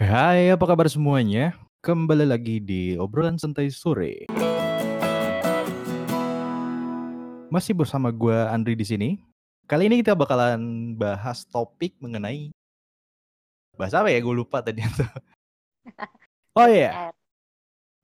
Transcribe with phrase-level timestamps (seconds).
[0.00, 1.52] Hai, apa kabar semuanya?
[1.84, 4.32] Kembali lagi di obrolan santai sore.
[7.52, 9.20] Masih bersama gue Andri di sini.
[9.68, 12.48] Kali ini kita bakalan bahas topik mengenai
[13.76, 14.24] bahas apa ya?
[14.24, 14.80] Gue lupa tadi.
[16.56, 17.12] Oh iya,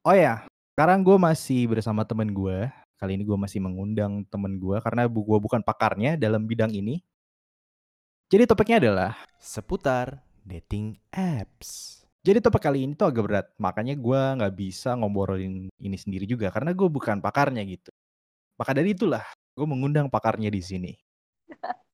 [0.04, 0.44] oh ya.
[0.76, 2.68] Sekarang gue masih bersama temen gue.
[3.00, 7.00] Kali ini gue masih mengundang temen gue karena gue bukan pakarnya dalam bidang ini.
[8.28, 12.02] Jadi topiknya adalah seputar dating apps.
[12.22, 16.50] Jadi topik kali ini tuh agak berat, makanya gue nggak bisa ngobrolin ini sendiri juga
[16.50, 17.90] karena gue bukan pakarnya gitu.
[18.58, 19.22] Maka dari itulah
[19.54, 20.93] gue mengundang pakarnya di sini.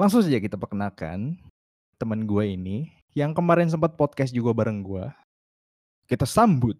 [0.00, 1.40] Langsung saja kita perkenalkan
[1.96, 5.04] teman gue ini yang kemarin sempat podcast juga bareng gue.
[6.08, 6.76] Kita sambut.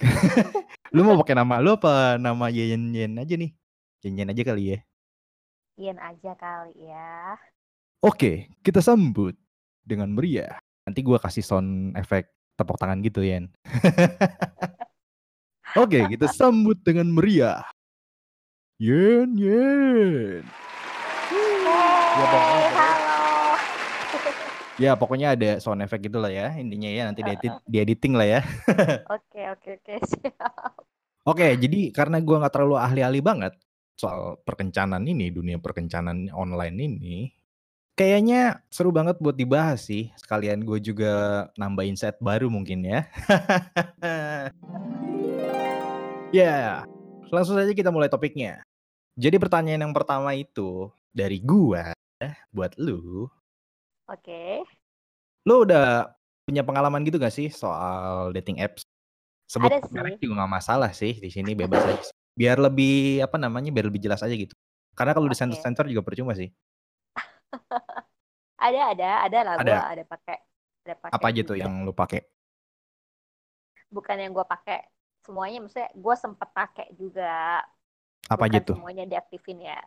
[0.94, 3.50] lu mau pakai nama lu apa nama Yen Yen aja nih?
[4.04, 4.78] Yen Yen aja kali ya.
[5.80, 7.40] Yen aja kali ya.
[8.04, 9.32] Oke, kita sambut
[9.80, 10.60] dengan meriah.
[10.84, 13.48] Nanti gue kasih sound efek tepuk tangan gitu, Yen.
[15.80, 17.64] Oke, kita sambut dengan meriah.
[18.76, 20.44] Yen, Yen.
[22.12, 22.44] Ya, halo.
[24.76, 26.52] ya pokoknya ada sound efek gitu lah ya.
[26.60, 28.40] Intinya ya nanti diedit, editing lah ya.
[29.16, 30.76] Oke, oke, oke, siap.
[31.24, 33.56] Oke, jadi karena gue nggak terlalu ahli-ahli banget
[33.96, 37.32] soal perkencanan ini, dunia perkencanan online ini,
[37.94, 40.10] kayaknya seru banget buat dibahas sih.
[40.18, 43.06] Sekalian gue juga nambahin set baru mungkin ya.
[46.38, 46.82] ya,
[47.30, 48.62] langsung saja kita mulai topiknya.
[49.14, 51.94] Jadi pertanyaan yang pertama itu dari gua
[52.50, 53.30] buat lu,
[54.10, 54.66] Oke.
[55.46, 56.10] lu udah
[56.42, 58.82] punya pengalaman gitu gak sih soal dating apps?
[59.46, 60.18] Sebut Ada sih.
[60.18, 62.10] juga nggak masalah sih di sini bebas aja.
[62.34, 64.50] Biar lebih apa namanya biar lebih jelas aja gitu.
[64.98, 65.54] Karena kalau di Oke.
[65.62, 66.50] sensor juga percuma sih.
[68.54, 69.66] Ada, ada, ada lah Ada.
[69.66, 70.38] gue ada pakai.
[70.86, 71.14] Ada pakai.
[71.18, 72.22] Apa aja tuh yang lu pakai?
[73.90, 74.78] Bukan yang gue pakai
[75.26, 77.60] semuanya, maksudnya gue sempet pakai juga.
[78.30, 78.76] Apa Bukan aja tuh?
[78.78, 79.80] semuanya diaktifin ya.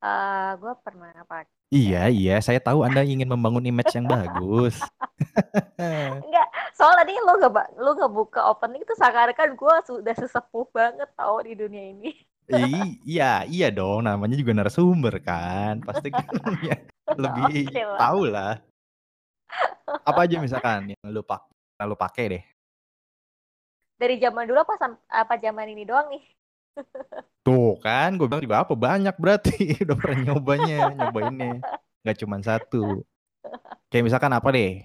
[0.00, 1.50] Eh, gue pernah pakai.
[1.70, 4.74] Iya, iya, saya tahu Anda ingin membangun image yang bagus.
[6.26, 11.06] Enggak, soalnya tadi lu gak, lu gak buka opening itu seakan-akan gue sudah sesepuh banget
[11.14, 12.10] tau di dunia ini.
[12.50, 15.78] I- iya, iya dong, namanya juga narasumber kan.
[15.86, 16.26] Pasti kan
[16.64, 16.76] ya,
[17.22, 17.98] lebih Oke lah.
[17.98, 18.52] tahu lah.
[20.02, 21.46] Apa aja misalkan yang lu pak
[21.86, 22.44] lu pakai deh.
[24.00, 24.74] Dari zaman dulu apa
[25.12, 26.24] apa zaman ini doang nih?
[27.46, 31.64] Tuh kan, gue bilang juga apa banyak berarti udah pernah nyobanya, nyobainnya.
[32.04, 33.04] Gak cuma satu.
[33.88, 34.84] Kayak misalkan apa deh?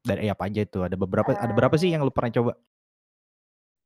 [0.00, 0.78] Dari eh, apa aja itu?
[0.80, 2.52] Ada beberapa ada berapa sih yang lu pernah coba?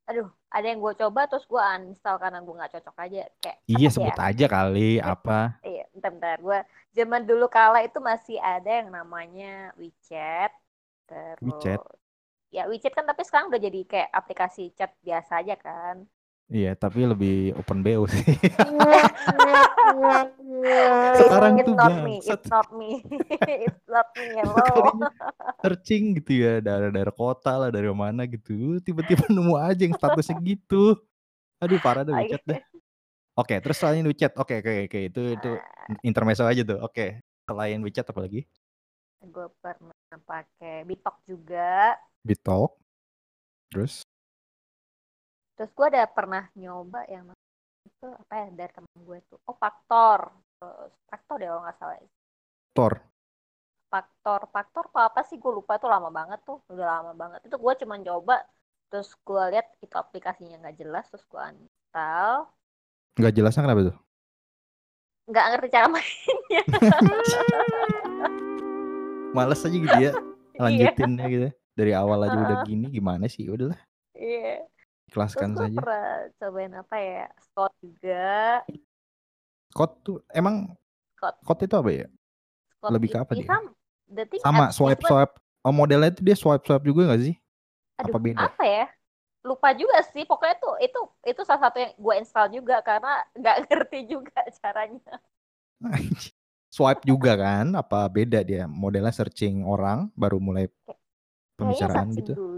[0.08, 3.18] Aduh, ada yang gue coba terus gue uninstall karena gue nggak cocok aja.
[3.42, 4.14] Kayak Iya, sebut ya?
[4.28, 4.80] aja kali
[5.12, 5.32] apa.
[5.66, 6.36] Iya, bentar-bentar.
[6.46, 6.58] Gue
[6.96, 9.46] zaman dulu kala itu masih ada yang namanya
[9.80, 10.50] WeChat.
[11.08, 11.82] Terus WeChat?
[12.56, 15.96] ya WeChat kan tapi sekarang udah jadi kayak aplikasi chat biasa aja kan.
[16.52, 18.20] Iya, tapi lebih open BO sih.
[21.18, 22.90] Sekarang it's tuh not me, it's not me,
[23.64, 24.92] it's not me, hello.
[25.64, 28.76] Searching gitu ya, daerah-daerah kota lah, dari mana gitu.
[28.84, 31.00] Tiba-tiba nemu aja yang statusnya gitu.
[31.64, 32.12] Aduh, parah Oke.
[32.12, 32.60] WeChat dah.
[33.34, 35.50] Oke, terus selain WeChat, oke, oke, oke, itu itu
[36.04, 36.78] intermezzo aja tuh.
[36.84, 38.44] Oke, selain WeChat apa lagi?
[39.24, 39.96] gue pernah
[40.28, 41.96] pakai Bitok juga.
[42.20, 42.76] Bitalk.
[43.72, 44.04] Terus
[45.54, 47.30] Terus gue ada pernah nyoba yang
[47.86, 49.38] itu apa ya dari temen gue tuh.
[49.46, 50.34] Oh, Faktor.
[50.58, 51.96] Terus Faktor deh kalau nggak salah.
[52.74, 52.94] Tor.
[53.86, 55.38] Faktor, Faktor tuh apa sih?
[55.38, 56.58] Gue lupa tuh lama banget tuh.
[56.66, 57.46] Udah lama banget.
[57.46, 58.42] Itu gue cuma coba.
[58.90, 61.06] Terus gue lihat itu aplikasinya nggak jelas.
[61.14, 62.50] Terus gue uninstall.
[63.14, 63.96] Nggak jelasnya kenapa tuh?
[65.30, 66.62] Nggak ngerti cara mainnya.
[69.38, 70.12] Males aja gitu ya.
[70.58, 71.48] Lanjutinnya gitu.
[71.74, 73.50] Dari awal aja udah gini gimana sih?
[73.50, 73.78] Udahlah,
[74.14, 74.62] Iya.
[74.62, 74.73] Terus
[75.14, 75.78] ikhlaskan gue saja.
[75.78, 77.24] pernah cobain apa ya?
[77.38, 78.26] Scott juga.
[79.70, 80.74] Code tuh emang
[81.14, 81.34] Scott.
[81.46, 82.06] code itu apa ya?
[82.74, 83.46] Scott Lebih ke apa dia?
[83.46, 83.70] Sama,
[84.42, 85.34] Sama swipe swipe.
[85.62, 87.34] Oh, modelnya itu dia swipe swipe juga nggak sih?
[88.02, 88.38] Aduh, Apa beda?
[88.42, 88.86] apa ya?
[89.44, 90.26] Lupa juga sih.
[90.26, 95.14] Pokoknya tuh itu itu salah satu yang gue install juga karena nggak ngerti juga caranya.
[96.68, 97.66] swipe juga kan?
[97.74, 98.66] Apa beda dia?
[98.66, 100.66] Modelnya searching orang baru mulai
[101.54, 102.34] pembicaraan gitu.
[102.34, 102.53] dulu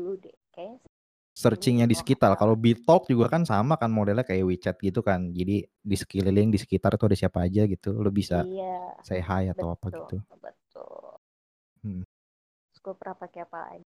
[1.36, 2.32] Searchingnya di sekitar.
[2.32, 2.40] apa?
[2.40, 5.36] Kalau Bitalk juga kan sama kan modelnya kayak WeChat gitu kan.
[5.36, 7.92] Jadi di sekeliling di sekitar tuh ada siapa aja gitu.
[7.92, 10.16] Lo bisa iya, say hi atau apa betul, gitu.
[10.40, 11.04] betul.
[11.84, 12.02] Hmm.
[12.80, 13.84] Gue pernah pakai apa lagi?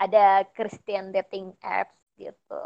[0.00, 2.64] Ada Christian dating apps gitu.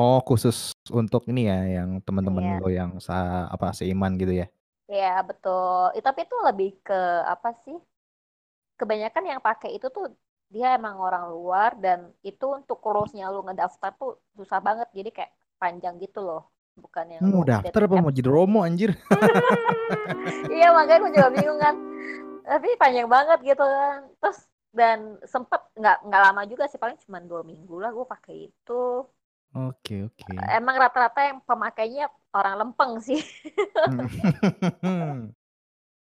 [0.00, 2.56] Oh, khusus untuk ini ya yang teman-teman Iya.
[2.64, 4.48] lo yang sa apa seiman gitu ya.
[4.88, 5.92] Ya betul.
[5.92, 7.76] Eh, tapi itu lebih ke apa sih?
[8.80, 10.08] kebanyakan yang pakai itu tuh
[10.50, 14.90] dia emang orang luar dan itu untuk close-nya lu ngedaftar tuh susah banget.
[14.90, 15.32] Jadi kayak
[15.62, 16.50] panjang gitu loh.
[16.74, 18.92] Bukan yang mau daftar apa mau jadi romo anjir?
[20.50, 21.74] Iya makanya gue juga bingung kan.
[22.46, 23.98] Tapi panjang banget gitu kan.
[24.18, 24.38] Terus
[24.70, 26.78] dan sempet nggak nggak lama juga sih.
[26.82, 28.82] Paling cuma dua minggu lah gue pakai itu.
[29.54, 30.34] Oke oke.
[30.50, 33.18] Emang rata-rata yang pemakainya orang lempeng sih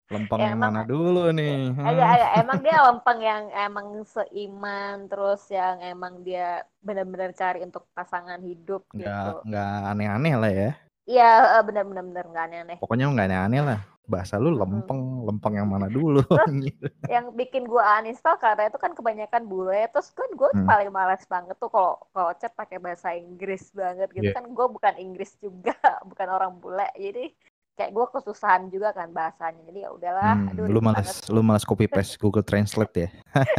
[0.06, 1.75] Lempeng yang, emang, mana dulu nih?
[1.82, 7.91] Agak, agak, emang dia lempeng yang emang seiman, terus yang emang dia benar-benar cari untuk
[7.91, 9.31] pasangan hidup nggak, gitu.
[9.50, 10.70] Nggak aneh-aneh lah ya?
[11.11, 12.76] Iya, eh, benar-benar nggak aneh-aneh.
[12.79, 13.81] Pokoknya nggak aneh-aneh lah.
[14.06, 15.26] Bahasa lu lempeng, hmm.
[15.26, 16.23] lempeng yang mana dulu?
[17.14, 19.91] yang bikin gua uninstall karena itu kan kebanyakan bule.
[19.91, 20.70] Terus kan gue hmm.
[20.70, 24.38] paling males banget tuh kalau kalau chat pakai bahasa Inggris banget gitu yeah.
[24.38, 24.47] kan.
[24.55, 25.75] Gue bukan Inggris juga,
[26.11, 26.87] bukan orang bule.
[26.94, 27.35] Jadi
[27.76, 29.61] kayak gue kesusahan juga kan bahasanya.
[29.69, 33.08] Jadi ya udahlah hmm, aduh, lu malas lu malas copy paste Google Translate ya?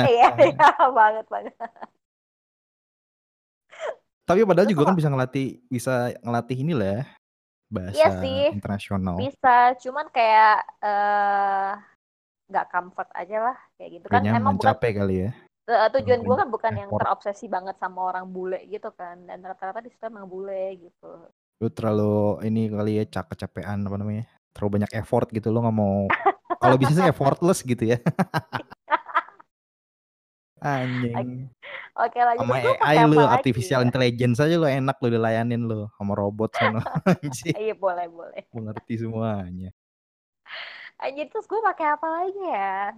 [0.01, 1.53] Iya iya banget banget.
[4.27, 7.01] Tapi padahal juga kan bisa ngelatih bisa ngelatih ini lah ya,
[7.71, 9.15] bahasa iya sih, internasional.
[9.15, 9.77] bisa.
[9.79, 11.71] Cuman kayak eh,
[12.51, 14.05] nggak uh, comfort aja lah kayak gitu.
[14.11, 15.31] Kan emang bukan capek kali ya.
[15.67, 19.15] Uh, tujuan gue kan bukan yang terobsesi banget sama orang bule gitu kan.
[19.23, 23.97] Dan rata-rata di situ emang bule gitu Lu terlalu ini kali ya cak kecapean apa
[23.97, 24.29] namanya?
[24.53, 26.05] Terlalu banyak effort gitu lu nggak mau
[26.61, 27.97] kalau bisa sih effortless gitu ya.
[30.61, 31.49] Anjing.
[31.97, 33.85] Oke lagi sama AI lu artificial ya?
[33.89, 36.81] intelligence aja lu enak lu dilayanin lu sama robot sana.
[37.57, 38.41] Iya boleh boleh.
[38.53, 39.73] Mengerti semuanya.
[40.97, 42.93] Anjir terus gue pakai apa lagi ya?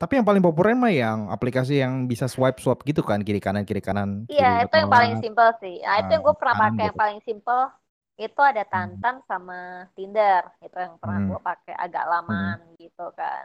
[0.00, 3.68] Tapi yang paling populer mah yang aplikasi yang bisa swipe swap gitu kan kiri kanan
[3.68, 4.24] kiri kanan.
[4.32, 5.76] Iya itu yang paling simpel sih.
[5.84, 7.68] Nah, itu yang gue pernah pakai yang paling simpel
[8.16, 8.72] itu ada hmm.
[8.72, 9.26] Tantan hmm.
[9.28, 9.60] sama
[9.92, 11.28] Tinder itu yang pernah hmm.
[11.28, 12.76] gue pakai agak lamaan hmm.
[12.80, 13.44] gitu kan.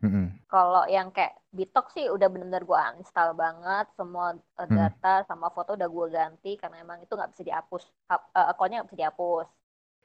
[0.00, 0.26] Hmm.
[0.48, 4.76] Kalau yang kayak Bitok sih udah bener-bener gue uninstall banget semua eh, hmm.
[4.80, 5.26] data hmm.
[5.28, 7.84] sama foto udah gue ganti karena emang itu nggak bisa dihapus,
[8.32, 9.48] akunnya nggak bisa dihapus.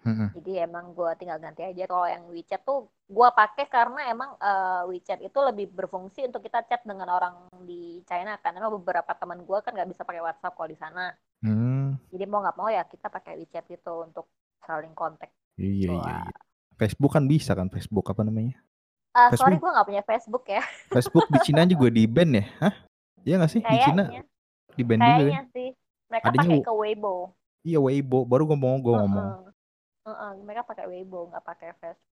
[0.06, 0.30] Hmm.
[0.38, 1.84] Jadi emang gue tinggal ganti aja.
[1.90, 6.64] Kalau yang WeChat tuh gue pakai karena emang uh, WeChat itu lebih berfungsi untuk kita
[6.70, 8.54] chat dengan orang di China kan.
[8.56, 11.12] Emang beberapa teman gue kan nggak bisa pakai WhatsApp kalau di sana.
[11.42, 11.98] Hmm.
[12.14, 14.30] Jadi mau nggak mau ya kita pakai WeChat itu untuk
[14.64, 15.34] saling kontak.
[15.58, 16.38] Iya, iya, iya.
[16.78, 18.62] Facebook kan bisa kan Facebook apa namanya?
[19.18, 20.62] Uh, sorry gue nggak punya Facebook ya.
[20.96, 22.46] Facebook di Cina juga di ban ya?
[22.62, 22.74] Hah?
[23.26, 23.76] Iya nggak sih Kayaknya.
[23.76, 24.04] di Cina?
[24.78, 25.10] Di ban juga.
[25.18, 25.70] Kayaknya sih.
[26.08, 27.16] Mereka pakai ke Weibo.
[27.66, 28.20] Iya Weibo.
[28.30, 29.47] Baru gue mau gue uh -uh.
[30.08, 32.16] Uh-uh, mereka pakai Weibo, nggak pakai Facebook.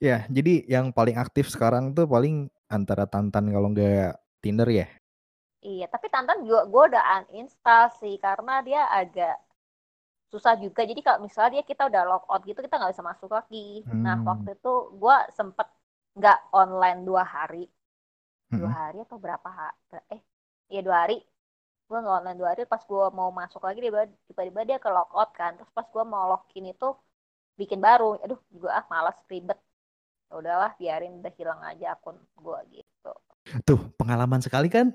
[0.00, 4.88] Ya, jadi yang paling aktif sekarang tuh paling antara Tantan kalau nggak Tinder ya.
[5.60, 9.36] Iya, tapi Tantan juga gue udah uninstall sih karena dia agak
[10.32, 10.88] susah juga.
[10.88, 13.84] Jadi kalau misalnya dia kita udah log out gitu kita nggak bisa masuk lagi.
[13.84, 14.00] Hmm.
[14.00, 15.68] Nah waktu itu gue sempet
[16.16, 17.68] nggak online dua hari,
[18.48, 18.78] dua hmm.
[18.80, 19.48] hari atau berapa?
[20.08, 20.22] Eh,
[20.72, 21.20] iya dua hari
[21.90, 25.58] gue nggak online dua hari pas gue mau masuk lagi tiba-tiba dia ke logout kan.
[25.58, 26.94] Terus pas gue mau login itu
[27.58, 28.14] bikin baru.
[28.22, 29.58] Aduh gue ah malas ribet.
[30.30, 33.12] Ya udahlah biarin udah hilang aja akun gue gitu.
[33.66, 34.94] Tuh pengalaman sekali kan?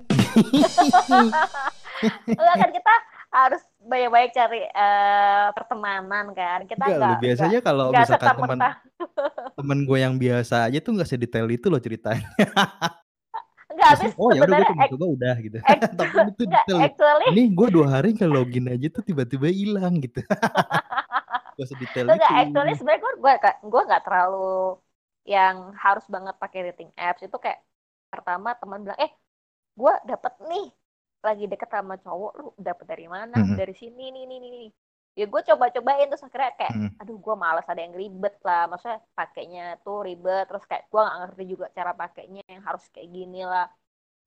[2.28, 2.94] Enggak kan kita
[3.36, 6.64] harus banyak-banyak cari uh, pertemanan kan.
[6.64, 8.58] Kita enggak, biasanya kalau misalkan teman
[9.52, 12.32] temen gue yang biasa aja tuh nggak sedetail itu loh ceritanya
[13.76, 15.56] Enggak, habis oh ya udah gue coba udah gitu.
[16.00, 16.78] Tapi itu detail.
[16.80, 20.24] Actually, ini gue dua hari ke login aja tuh tiba-tiba hilang gitu.
[21.56, 22.28] gak sedetail itu.
[22.36, 23.32] actually sebenarnya gue gue
[23.72, 24.76] gue nggak terlalu
[25.24, 27.64] yang harus banget pakai dating apps itu kayak
[28.12, 29.12] pertama teman bilang eh
[29.72, 30.68] gue dapet nih
[31.24, 33.56] lagi deket sama cowok lu dapet dari mana mm -hmm.
[33.58, 34.68] dari sini nih nih nih
[35.16, 36.90] ya gue coba-cobain terus akhirnya kayak hmm.
[37.00, 38.68] aduh gue malas ada yang ribet lah.
[38.68, 43.08] Maksudnya pakainya tuh ribet terus kayak gue gak ngerti juga cara pakainya yang harus kayak
[43.08, 43.66] gini lah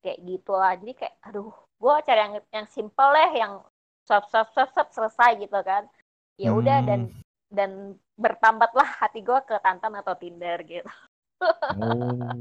[0.02, 0.74] kayak gitu lah.
[0.74, 3.52] Jadi kayak aduh gue cari yang yang simple lah yang
[4.02, 5.86] sub sub sub sub selesai gitu kan.
[6.34, 6.88] Ya udah hmm.
[6.90, 7.00] dan
[7.50, 7.70] dan
[8.18, 10.90] bertambatlah hati gue ke Tantan atau Tinder gitu.
[11.40, 12.36] Oh.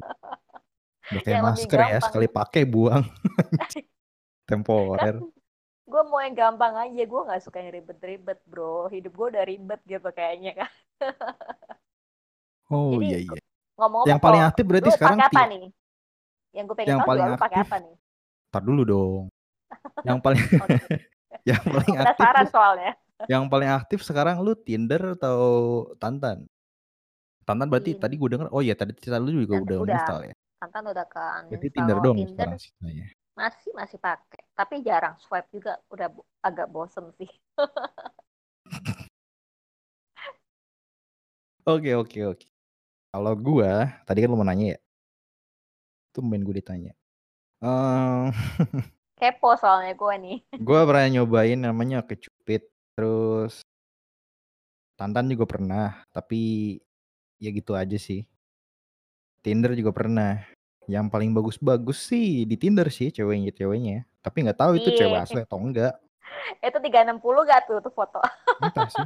[1.09, 3.05] Udah kayak masker ya sekali pakai buang.
[4.49, 5.21] Temporer.
[5.21, 5.38] kan,
[5.89, 8.85] gue mau yang gampang aja gue nggak suka yang ribet-ribet bro.
[8.93, 10.71] Hidup gue udah ribet gitu kayaknya kan.
[12.69, 13.41] Oh Jadi, iya iya.
[13.81, 15.73] ngomong yang paling aktif berarti sekarang apa nih?
[16.53, 17.95] Yang gue pengen yang tahu paling aktif, pakai apa nih?
[18.53, 19.23] Tar dulu dong.
[20.05, 20.41] Yang paling
[21.49, 22.93] yang paling aktif soalnya.
[23.27, 25.39] yang paling aktif sekarang lu Tinder atau
[25.97, 26.45] Tantan?
[27.43, 28.01] Tantan berarti hmm.
[28.05, 29.95] tadi gue denger oh iya tadi cerita lu juga udah, udah.
[29.97, 30.35] install ya?
[30.61, 32.71] Tantan udah kan berarti Tinder dong Tinder, sekarang sih
[33.39, 36.11] masih masih pakai tapi jarang swipe juga udah
[36.43, 37.31] agak bosen sih
[41.71, 42.47] oke oke oke
[43.09, 43.73] Kalau gue,
[44.05, 44.79] tadi kan lu mau nanya ya.
[46.13, 46.93] Tumben gue ditanya.
[47.57, 48.29] Um,
[49.19, 50.37] Kepo soalnya gue nih.
[50.67, 52.69] gue pernah nyobain namanya kecupit.
[52.93, 53.65] Terus
[54.93, 56.05] Tantan juga pernah.
[56.13, 56.77] Tapi
[57.41, 58.29] ya gitu aja sih.
[59.41, 60.45] Tinder juga pernah.
[60.89, 64.09] Yang paling bagus-bagus sih di Tinder sih ceweknya ceweknya.
[64.25, 65.25] Tapi nggak tahu itu cewek iya.
[65.25, 65.93] asli atau enggak.
[66.65, 68.17] itu 360 gak tuh tuh foto?
[68.65, 69.05] Entah sih.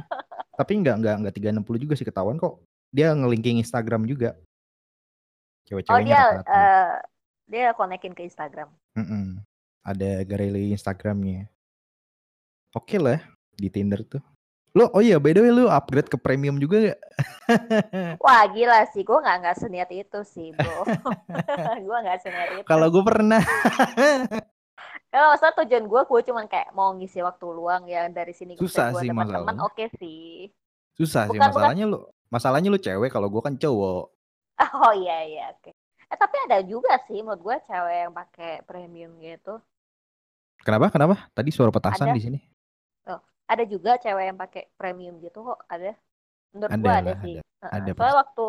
[0.56, 2.64] Tapi enggak enggak enggak 360 juga sih ketahuan kok
[2.94, 4.38] dia ngelinking Instagram juga.
[5.68, 6.54] Cewek-ceweknya oh, dia rata -rata.
[6.54, 6.92] Uh,
[7.50, 8.68] dia konekin ke Instagram.
[8.94, 9.26] Mm -mm.
[9.84, 11.50] Ada galeri Instagramnya.
[12.72, 13.20] Oke okay lah
[13.52, 14.22] di Tinder tuh.
[14.74, 17.00] Lo, oh iya, by the way lu upgrade ke premium juga gak?
[18.26, 20.82] Wah gila sih, gue gak, nggak seniat itu sih bro.
[21.86, 22.66] gue gak seniat itu.
[22.66, 23.38] Kalau gue pernah.
[25.14, 28.58] Kalau masa tujuan gue, gue cuma kayak mau ngisi waktu luang ya dari sini.
[28.58, 29.62] Susah sih masalahnya.
[29.62, 30.50] Oke okay sih.
[30.98, 32.02] Susah bukan, sih masalahnya bukan...
[32.02, 34.10] lu Masalahnya lu cewek kalau gue kan cowok.
[34.74, 35.70] Oh iya iya oke.
[35.70, 35.72] Okay.
[36.10, 39.62] Eh tapi ada juga sih menurut gue cewek yang pakai premium gitu.
[40.66, 40.90] Kenapa?
[40.90, 41.30] Kenapa?
[41.30, 42.18] Tadi suara petasan ada.
[42.18, 42.38] di sini.
[43.44, 45.92] Ada juga cewek yang pakai premium gitu kok, ada.
[46.56, 47.34] Menurut gue ada, ada sih.
[47.36, 47.44] Ada.
[47.64, 48.46] Uh, ada Soalnya waktu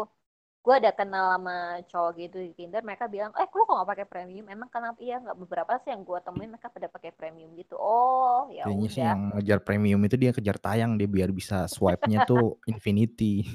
[0.65, 1.57] gue ada kenal sama
[1.93, 4.45] cowok gitu di Tinder mereka bilang eh lu kok gak pakai premium?
[4.49, 4.97] Emang kenapa?
[4.97, 7.77] Iya nggak beberapa sih yang gue temuin mereka pada pakai premium gitu.
[7.77, 12.25] Oh ya Kayaknya sih yang ngejar premium itu dia kejar tayang dia biar bisa swipe-nya
[12.25, 13.45] tuh infinity.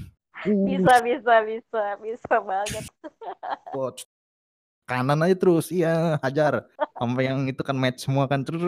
[0.46, 2.84] Bisa bisa bisa bisa banget.
[4.90, 6.66] Kanan aja terus iya hajar.
[6.94, 8.62] Sampai yang itu kan match semua kan terus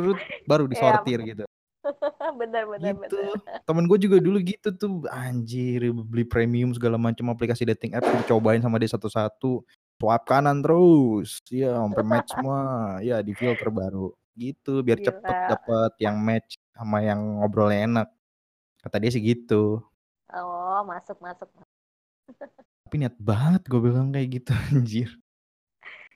[0.47, 1.47] baru iya, disortir gitu
[2.41, 3.19] bener bener gitu.
[3.19, 8.07] bener temen gue juga dulu gitu tuh anjir beli premium segala macam aplikasi dating app
[8.07, 9.63] dicobain sama dia satu-satu
[10.03, 12.61] swipe kanan terus ya sampai match semua
[12.99, 15.07] ya di filter baru gitu biar Gila.
[15.15, 18.09] cepet dapet yang match sama yang ngobrolnya enak
[18.83, 19.79] kata dia sih gitu
[20.33, 21.49] Oh, masuk masuk.
[22.89, 25.11] Tapi niat banget gue bilang kayak gitu anjir.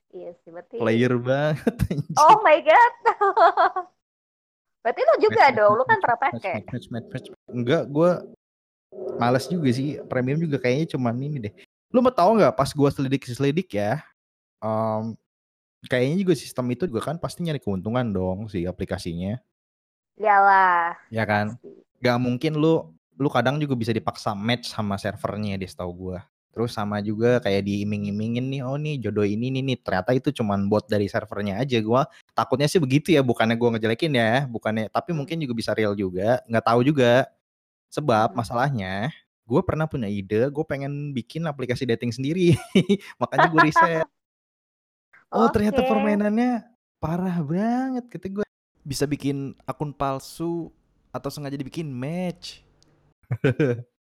[0.09, 0.81] Iya sih, berarti.
[0.81, 2.17] Player banget anjir.
[2.17, 3.93] Oh my god.
[4.87, 6.55] Berarti lu juga match, dong, match, lu kan pernah pakai.
[6.55, 7.27] Match, match, match, match.
[7.51, 8.11] Enggak, gue
[9.19, 9.99] males juga sih.
[10.07, 11.55] Premium juga kayaknya cuman ini deh.
[11.91, 13.99] Lu mau tau nggak pas gue selidik-selidik ya,
[14.63, 15.19] um,
[15.91, 19.43] kayaknya juga sistem itu juga kan pasti nyari keuntungan dong si aplikasinya.
[20.17, 20.97] Iyalah.
[21.11, 21.59] Ya kan?
[22.01, 26.21] Gak mungkin lu lu kadang juga bisa dipaksa match sama servernya deh setahu gua.
[26.57, 30.73] Terus sama juga kayak diiming-imingin nih, oh nih jodoh ini nih, nih ternyata itu cuman
[30.73, 31.77] bot dari servernya aja.
[31.85, 35.19] Gua takutnya sih begitu ya, bukannya gua ngejelekin ya, bukannya tapi hmm.
[35.21, 37.29] mungkin juga bisa real juga, nggak tahu juga.
[37.93, 38.37] Sebab hmm.
[38.41, 39.13] masalahnya
[39.47, 42.59] gue pernah punya ide, gue pengen bikin aplikasi dating sendiri.
[43.23, 44.07] Makanya gue riset.
[45.31, 45.53] oh, okay.
[45.55, 46.67] ternyata permainannya
[46.99, 48.47] parah banget kata gue.
[48.83, 50.75] Bisa bikin akun palsu
[51.15, 52.61] atau sengaja dibikin match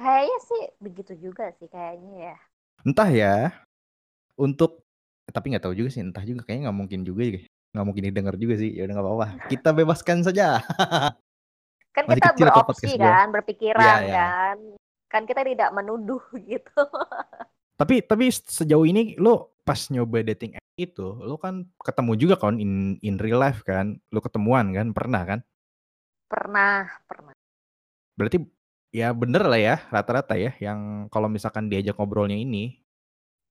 [0.00, 2.36] Kayaknya sih begitu juga sih kayaknya ya.
[2.88, 3.34] Entah ya.
[4.40, 4.80] Untuk
[5.28, 7.44] eh, tapi nggak tahu juga sih, entah juga kayaknya nggak mungkin juga ya.
[7.76, 8.72] Nggak mungkin didengar juga sih.
[8.72, 9.28] Ya udah nggak apa-apa.
[9.52, 10.64] Kita bebaskan saja.
[11.96, 14.16] kan Masih kita beropsi kan, berpikiran ya, ya.
[14.16, 14.56] kan.
[15.12, 16.80] Kan kita tidak menuduh gitu.
[17.80, 22.56] tapi tapi sejauh ini lo pas nyoba dating app itu, lo kan ketemu juga kan
[22.56, 24.00] in in real life kan?
[24.08, 24.96] Lo ketemuan kan?
[24.96, 25.40] Pernah kan?
[26.28, 27.36] Pernah, pernah.
[28.16, 28.59] Berarti
[28.90, 32.78] ya bener lah ya rata-rata ya yang kalau misalkan diajak ngobrolnya ini.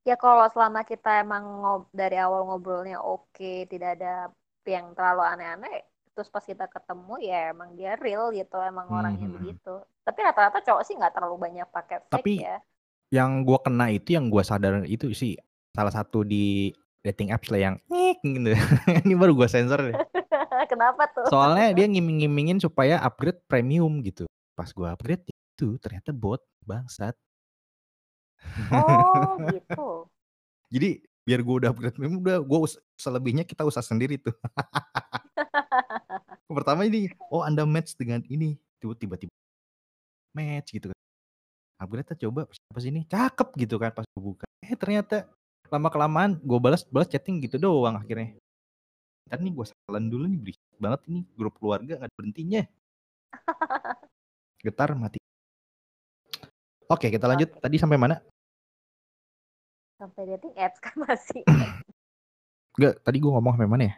[0.07, 4.31] Ya kalau selama kita emang ngob dari awal ngobrolnya oke, tidak ada
[4.63, 8.95] yang terlalu aneh-aneh, terus pas kita ketemu ya emang dia real gitu, emang hmm.
[8.95, 9.37] orangnya hmm, hmm.
[9.43, 9.73] begitu.
[10.07, 12.57] Tapi rata-rata cowok sih nggak terlalu banyak pakai fake Tapi, ya.
[13.11, 15.35] Yang gue kena itu yang gue sadar itu sih
[15.75, 16.71] salah satu di
[17.03, 17.75] dating apps lah yang
[18.23, 18.55] gitu.
[19.03, 19.95] ini baru gue sensor deh.
[20.71, 21.27] Kenapa tuh?
[21.27, 27.15] Soalnya dia ngiming-ngimingin supaya upgrade premium gitu pas gue upgrade itu ternyata bot bangsat.
[28.75, 29.87] Oh gitu.
[30.67, 32.59] Jadi biar gue udah upgrade memang udah gue
[32.99, 34.35] selebihnya kita usah sendiri tuh.
[36.59, 39.31] Pertama ini, oh anda match dengan ini, tiba-tiba
[40.35, 40.99] match gitu kan.
[41.79, 44.43] Upgrade coba apa sih ini, cakep gitu kan pas gue buka.
[44.59, 45.23] Eh ternyata
[45.71, 48.35] lama kelamaan gue balas balas chatting gitu doang akhirnya.
[49.31, 52.67] Ntar nih gue salan dulu nih berisik banget ini grup keluarga nggak berhentinya.
[54.59, 55.23] Getar mati.
[56.91, 57.55] Oke, kita lanjut.
[57.63, 58.19] Tadi sampai mana?
[59.95, 61.47] Sampai dating apps kan masih.
[62.75, 63.95] Enggak, tadi gue ngomong sampai mana ya?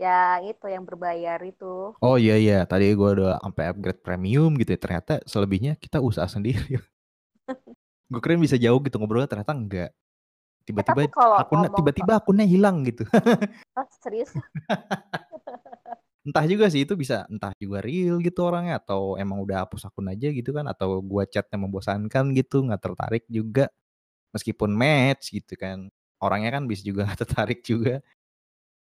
[0.00, 1.96] Ya itu yang berbayar itu.
[2.00, 4.80] Oh iya iya, tadi gue udah sampai upgrade premium gitu ya.
[4.80, 6.80] Ternyata selebihnya kita usaha sendiri.
[8.12, 9.90] gue keren bisa jauh gitu ngobrolnya ternyata enggak.
[10.68, 13.08] Tiba-tiba eh, akunnya tiba-tiba akunnya hilang gitu.
[13.76, 14.36] oh, serius?
[16.20, 20.12] entah juga sih itu bisa entah juga real gitu orangnya atau emang udah hapus akun
[20.12, 23.72] aja gitu kan atau gua chatnya membosankan gitu nggak tertarik juga.
[24.30, 25.88] Meskipun match gitu kan
[26.20, 28.04] orangnya kan bisa juga nggak tertarik juga.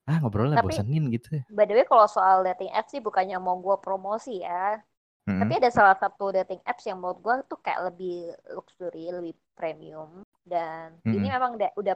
[0.10, 3.56] Ah ngobrolnya Tapi, bosenin gitu by the way kalau soal dating apps sih bukannya mau
[3.62, 4.82] gua promosi ya
[5.30, 5.40] hmm?
[5.40, 10.26] Tapi ada salah satu dating apps yang menurut gue tuh kayak lebih luxury, lebih premium.
[10.42, 11.14] Dan hmm.
[11.14, 11.96] ini memang udah, udah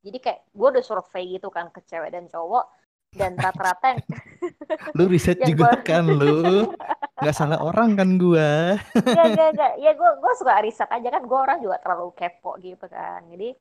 [0.00, 2.64] jadi kayak gue udah survei gitu kan ke cewek dan cowok
[3.12, 4.00] dan rata-rata yang
[4.98, 5.84] lu riset yang juga gua...
[5.84, 6.68] kan lu.
[7.22, 8.50] Nggak salah orang kan gue
[9.18, 9.72] ya gak, gak.
[9.78, 11.22] ya gue gue suka riset aja kan.
[11.24, 13.22] Gue orang juga terlalu kepo gitu kan.
[13.30, 13.54] Jadi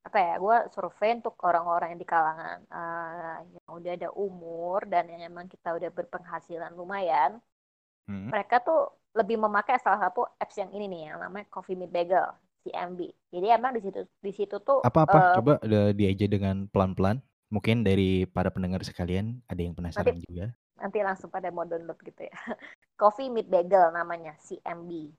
[0.00, 5.04] apa ya gue survei untuk orang-orang yang di kalangan uh, yang udah ada umur dan
[5.12, 7.36] yang emang kita udah berpenghasilan lumayan
[8.08, 8.32] hmm.
[8.32, 12.32] mereka tuh lebih memakai salah satu apps yang ini nih yang namanya Coffee Meet Bagel
[12.64, 15.52] CMB jadi emang di situ di situ tuh apa apa uh, coba
[15.92, 20.54] diaja dengan pelan-pelan Mungkin dari para pendengar sekalian ada yang penasaran nanti, juga.
[20.78, 22.34] Nanti langsung pada mau download gitu ya.
[23.00, 25.10] Coffee Meet Bagel namanya, CMB.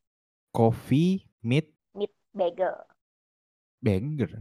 [0.55, 2.75] Coffee Meet Meet Bagel.
[3.83, 4.39] Bagel.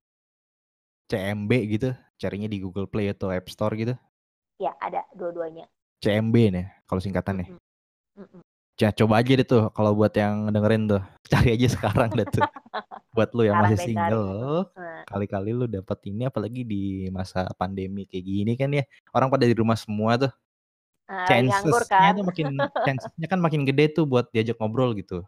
[1.11, 1.91] CMB gitu,
[2.23, 3.99] carinya di Google Play atau App Store gitu?
[4.63, 5.67] Ya, ada dua-duanya.
[5.99, 7.51] CMB nih, kalau singkatannya.
[7.51, 8.23] Mm -hmm.
[8.23, 8.43] Mm -hmm.
[8.81, 11.03] Ya, coba aja deh tuh kalau buat yang dengerin tuh.
[11.31, 12.49] Cari aja sekarang deh tuh.
[13.15, 14.71] buat lu yang masih single,
[15.11, 18.87] kali-kali lu dapat ini apalagi di masa pandemi kayak gini kan ya.
[19.13, 20.33] Orang pada di rumah semua tuh.
[21.11, 22.17] Uh, Chancesnya kan?
[22.17, 22.49] tuh makin
[22.87, 25.27] chancesnya kan makin gede tuh buat diajak ngobrol gitu.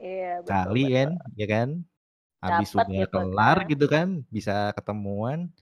[0.00, 0.96] Iya, betul, Kali betul.
[0.96, 1.68] kan, ya kan?
[2.40, 3.70] Habis udah gitu, kelar kan.
[3.70, 5.52] gitu kan, bisa ketemuan.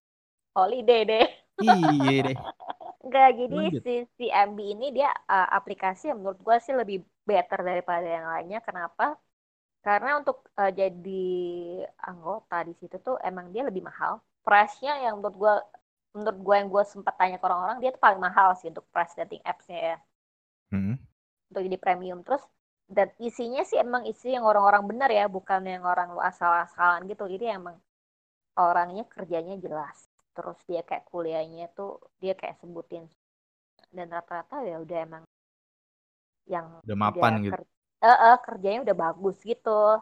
[0.54, 1.26] Holiday deh.
[1.60, 2.38] Iya deh.
[3.02, 7.66] Enggak, jadi si, si MB ini dia uh, aplikasi yang menurut gue sih lebih better
[7.66, 8.62] daripada yang lainnya.
[8.62, 9.18] Kenapa?
[9.82, 11.26] Karena untuk uh, jadi
[11.98, 14.22] anggota di situ tuh emang dia lebih mahal.
[14.46, 15.54] Price-nya yang menurut gue
[16.14, 19.18] menurut gue yang gue sempat tanya ke orang-orang dia tuh paling mahal sih untuk price
[19.18, 19.96] dating apps-nya ya.
[20.70, 20.94] Hmm.
[21.50, 22.46] Untuk jadi premium terus
[22.86, 27.26] dan isinya sih emang isi yang orang-orang benar ya, bukan yang orang lu asal-asalan gitu.
[27.26, 27.74] Jadi emang
[28.54, 33.04] orangnya kerjanya jelas terus dia kayak kuliahnya tuh dia kayak sebutin
[33.92, 35.24] dan rata-rata ya udah emang
[36.48, 37.52] yang udah mapan gitu?
[37.54, 37.62] ker
[38.02, 40.00] uh, uh, kerjanya udah bagus gitu.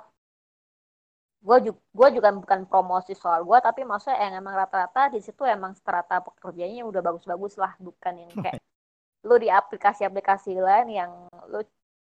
[1.40, 5.42] Gue juga gue juga bukan promosi soal gue tapi maksudnya yang emang rata-rata di situ
[5.44, 8.60] emang strata pekerjaannya udah bagus-bagus lah bukan yang kayak
[9.28, 11.12] lu di aplikasi-aplikasi lain yang
[11.48, 11.60] lu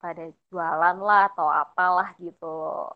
[0.00, 2.88] pada jualan lah atau apalah gitu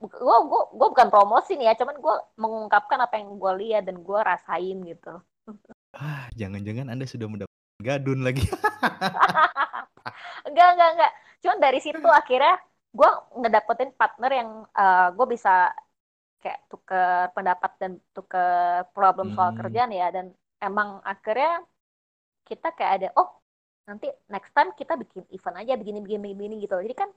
[0.00, 4.00] gue gue gue bukan promosi nih ya cuman gue mengungkapkan apa yang gue lihat dan
[4.00, 5.20] gue rasain gitu.
[5.92, 8.44] Ah jangan-jangan anda sudah mendapat gadun lagi.
[10.48, 11.12] Enggak enggak enggak.
[11.44, 12.56] Cuman dari situ akhirnya
[12.90, 13.10] gue
[13.44, 15.70] ngedapetin partner yang uh, eh, gue bisa
[16.40, 19.60] kayak tuker pendapat dan tuker problem soal hmm.
[19.60, 20.32] kerjaan ya dan
[20.64, 21.60] emang akhirnya
[22.48, 23.28] kita kayak ada oh
[23.84, 26.80] nanti next time kita bikin event aja begini begini begini gitu.
[26.80, 27.12] Jadi kan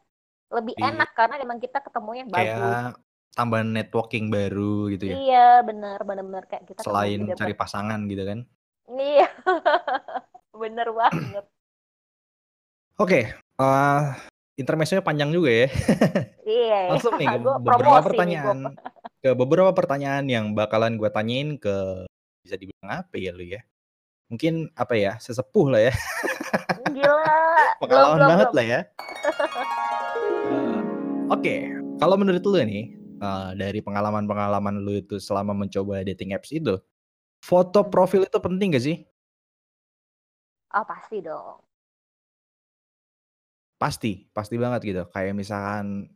[0.53, 0.93] lebih iya.
[0.93, 2.53] enak karena memang kita ketemu yang bagus.
[2.53, 3.01] Kayak
[3.33, 5.15] tambahan networking baru gitu ya.
[5.17, 8.39] Iya, benar, benar-benar kayak kita selain cari pasangan gitu kan.
[8.93, 9.27] Iya.
[10.63, 11.45] bener banget.
[13.01, 13.23] Oke, okay,
[13.57, 14.01] uh, eh,
[14.61, 15.67] intermezzonya panjang juga ya.
[16.61, 16.79] iya.
[16.93, 18.57] Langsung nih ke beberapa pertanyaan.
[18.69, 18.75] Nih,
[19.23, 22.05] ke beberapa pertanyaan yang bakalan gue tanyain ke
[22.45, 23.65] bisa dibilang apa ya lu ya?
[24.29, 25.17] Mungkin apa ya?
[25.17, 25.93] Sesepuh lah ya.
[26.93, 27.41] Gila.
[27.81, 28.57] Pengalaman banget belum.
[28.61, 28.79] lah ya.
[31.31, 31.59] Oke, okay.
[32.03, 36.75] kalau menurut lu nih, uh, dari pengalaman-pengalaman lu itu selama mencoba dating apps itu,
[37.39, 37.87] foto hmm.
[37.87, 39.07] profil itu penting gak sih?
[40.75, 41.63] Oh pasti dong.
[43.79, 45.03] Pasti, pasti banget gitu.
[45.15, 46.11] Kayak misalkan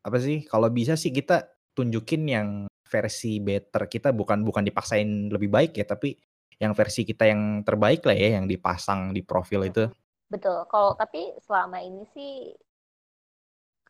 [0.00, 0.48] apa sih?
[0.48, 1.44] Kalau bisa sih kita
[1.76, 2.48] tunjukin yang
[2.88, 6.16] versi better kita bukan bukan dipaksain lebih baik ya, tapi
[6.56, 9.84] yang versi kita yang terbaik lah ya yang dipasang di profil itu.
[10.32, 10.64] Betul.
[10.64, 12.56] Kalau tapi selama ini sih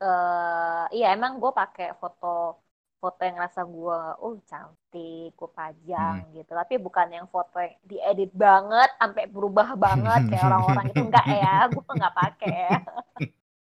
[0.01, 2.59] uh, iya emang gue pakai foto
[3.01, 6.33] foto yang rasa gue oh cantik gue pajang hmm.
[6.37, 6.53] gitu.
[6.53, 11.01] Tapi bukan yang foto yang diedit banget sampai berubah banget kayak orang-orang itu.
[11.09, 12.57] Enggak ya gue nggak pakai.
[12.57, 12.79] Ya.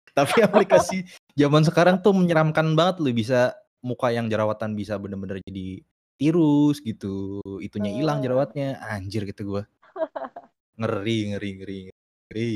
[0.10, 5.80] tapi aplikasi zaman sekarang tuh menyeramkan banget lu bisa muka yang jerawatan bisa bener-bener jadi
[6.20, 7.40] tirus gitu.
[7.64, 8.84] Itunya hilang jerawatnya.
[8.84, 9.64] Anjir gitu gue
[10.80, 11.80] ngeri ngeri ngeri
[12.28, 12.54] ngeri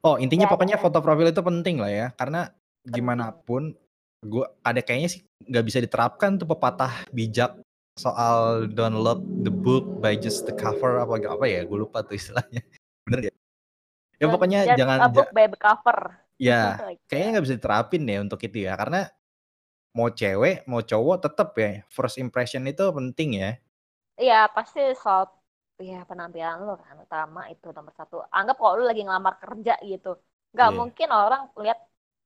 [0.00, 0.82] Oh, intinya ya, pokoknya ya.
[0.82, 2.48] foto profil itu penting lah ya, karena
[2.88, 3.76] gimana pun
[4.24, 7.56] gue ada kayaknya sih nggak bisa diterapkan tuh pepatah bijak
[8.00, 12.64] soal download the book by just the cover apa apa ya, gue lupa tuh istilahnya.
[13.04, 13.34] Bener ya?
[14.20, 16.16] Ya pokoknya just jangan a book by the cover.
[16.40, 19.12] Ya, kayaknya nggak bisa diterapin ya untuk itu ya, karena
[19.92, 23.50] mau cewek mau cowok tetap ya first impression itu penting ya.
[24.16, 25.28] Iya pasti soal
[25.80, 28.20] ya penampilan lo kan utama itu nomor satu.
[28.28, 30.20] Anggap kalau lo lagi ngelamar kerja gitu.
[30.52, 30.76] Nggak yeah.
[30.76, 31.78] mungkin orang lihat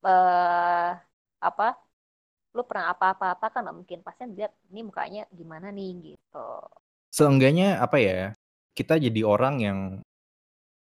[0.03, 0.91] uh,
[1.39, 1.79] apa
[2.55, 3.99] lu pernah apa-apa-apa kan nggak mungkin.
[4.03, 6.15] Pasti lihat ini mukanya gimana nih?
[6.15, 6.49] gitu.
[7.15, 8.35] Seenggaknya apa ya
[8.75, 9.79] kita jadi orang yang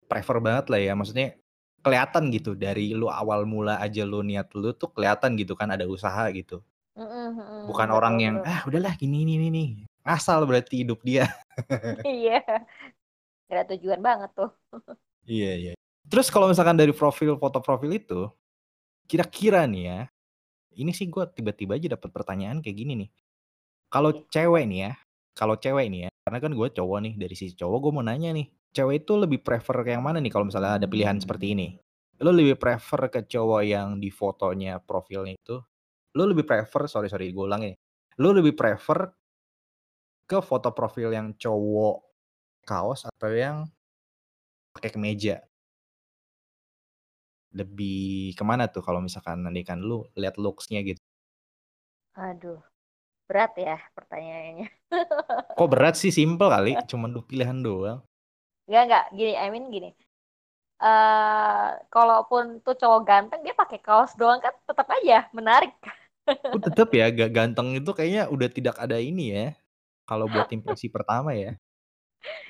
[0.05, 0.93] prefer banget lah ya.
[0.93, 1.41] Maksudnya
[1.81, 2.53] kelihatan gitu.
[2.53, 6.61] Dari lu awal mula aja lu niat lu tuh kelihatan gitu kan ada usaha gitu.
[7.01, 11.29] Mm-hmm, bukan betul, orang yang ah udahlah gini ini nih asal berarti hidup dia.
[12.09, 12.41] Iya.
[13.51, 14.49] Ada tujuan banget tuh.
[15.29, 15.73] Iya iya.
[16.09, 18.33] Terus kalau misalkan dari profil foto profil itu
[19.05, 20.01] kira-kira nih ya
[20.81, 23.11] ini sih gue tiba-tiba aja dapat pertanyaan kayak gini nih.
[23.93, 24.93] Kalau cewek nih ya
[25.37, 28.31] kalau cewek nih ya karena kan gue cowok nih dari sisi cowok gue mau nanya
[28.33, 31.69] nih cewek itu lebih prefer ke yang mana nih kalau misalnya ada pilihan seperti ini?
[32.21, 35.57] Lo lebih prefer ke cowok yang di fotonya profilnya itu,
[36.15, 37.75] lo lebih prefer, sorry sorry gue ulang ya,
[38.21, 39.09] lo lebih prefer
[40.31, 42.07] ke foto profil yang cowok
[42.63, 43.67] kaos atau yang
[44.71, 45.43] pakai kemeja?
[47.51, 51.03] Lebih ke mana tuh kalau misalkan nanti kan lu lihat looksnya gitu?
[52.15, 52.63] Aduh,
[53.27, 54.71] berat ya pertanyaannya.
[55.59, 56.15] Kok berat sih?
[56.15, 57.99] Simple kali, cuma dua pilihan doang.
[58.71, 59.91] Enggak enggak gini, I mean gini.
[60.79, 65.75] Uh, kalaupun tuh cowok ganteng dia pakai kaos doang kan tetap aja menarik.
[66.55, 69.47] Oh, tetap ya, gak ganteng itu kayaknya udah tidak ada ini ya.
[70.11, 71.55] Kalau buat impresi pertama ya.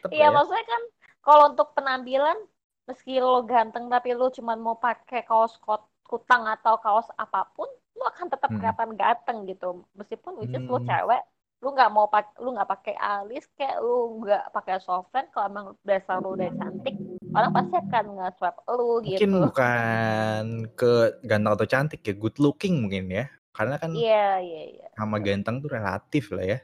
[0.09, 0.35] Iya, ya.
[0.35, 0.83] maksudnya kan
[1.21, 2.41] kalau untuk penampilan
[2.89, 7.69] meski lo ganteng tapi lo cuma mau pakai kaos kot kutang atau kaos apa pun,
[7.95, 8.59] lo akan tetap hmm.
[8.59, 9.85] kelihatan ganteng gitu.
[9.93, 10.73] Meskipun which is hmm.
[10.73, 11.23] lo cewek,
[11.61, 15.67] lu nggak mau pak lu nggak pakai alis kayak lu nggak pakai softland kalau emang
[15.85, 16.97] dasar lu udah cantik
[17.37, 20.93] orang pasti akan nge-swap lu gitu mungkin bukan ke
[21.29, 23.29] ganteng atau cantik ya good looking mungkin ya
[23.61, 26.59] karena kan iya iya iya sama ganteng tuh relatif lah ya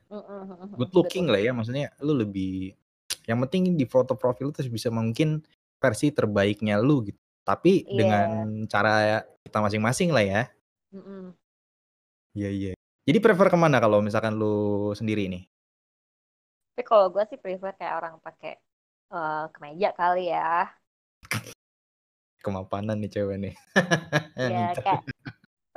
[0.72, 1.36] good looking Betul.
[1.36, 2.72] lah ya maksudnya lu lebih
[3.28, 5.44] yang penting di foto profil terus bisa mungkin
[5.76, 7.92] versi terbaiknya lu gitu tapi yeah.
[7.92, 8.28] dengan
[8.64, 10.42] cara kita masing-masing lah ya
[12.32, 12.72] iya iya
[13.06, 15.46] jadi prefer ke mana kalau misalkan lu sendiri nih?
[16.74, 18.58] Tapi kalau gue sih prefer kayak orang pakai
[19.14, 20.66] uh, kemeja kali ya.
[22.44, 23.54] Kemapanan nih cewek nih.
[24.36, 25.06] Iya kayak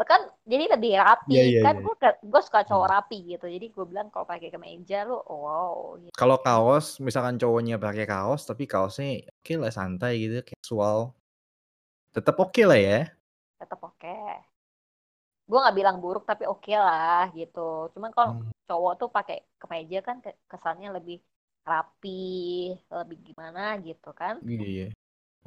[0.08, 1.84] kan jadi lebih rapi yeah, yeah, kan yeah.
[1.84, 1.96] gue
[2.30, 2.96] gue suka cowok hmm.
[2.96, 6.14] rapi gitu jadi gue bilang kalau pakai kemeja lu wow gitu.
[6.16, 11.16] kalau kaos misalkan cowoknya pakai kaos tapi kaosnya oke okay lah santai gitu casual
[12.14, 13.02] tetap oke okay lah ya
[13.60, 14.40] tetap oke okay
[15.50, 18.54] gue nggak bilang buruk tapi oke okay lah gitu cuman kalau hmm.
[18.70, 21.18] cowok tuh pakai kemeja kan kesannya lebih
[21.66, 24.88] rapi lebih gimana gitu kan iya iya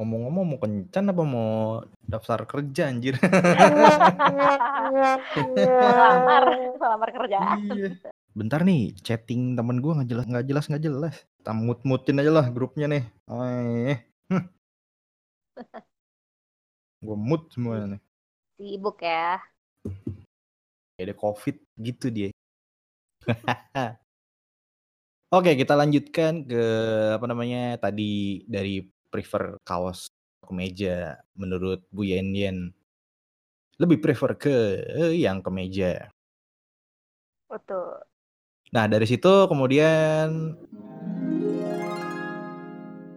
[0.01, 3.15] ngomong-ngomong mau kencan apa mau daftar kerja anjir?
[5.73, 6.45] Lamar
[6.81, 7.39] lamar kerja.
[7.61, 7.91] Iya.
[8.33, 11.15] bentar nih chatting temen gue nggak jelas nggak jelas nggak jelas.
[11.37, 13.05] Kita mut mutin aja lah grupnya nih.
[13.29, 13.97] Eh
[14.33, 14.45] hm.
[17.05, 18.01] gue mut semua nih.
[18.57, 19.37] Sibuk ya.
[20.97, 22.33] Ada covid gitu dia.
[25.33, 26.65] Oke, kita lanjutkan ke
[27.17, 30.09] apa namanya tadi dari prefer kaos
[30.41, 32.59] kemeja menurut Bu Yen Yen.
[33.77, 34.57] Lebih prefer ke
[35.13, 36.09] yang kemeja.
[37.53, 38.01] Betul.
[38.73, 40.57] Nah, dari situ kemudian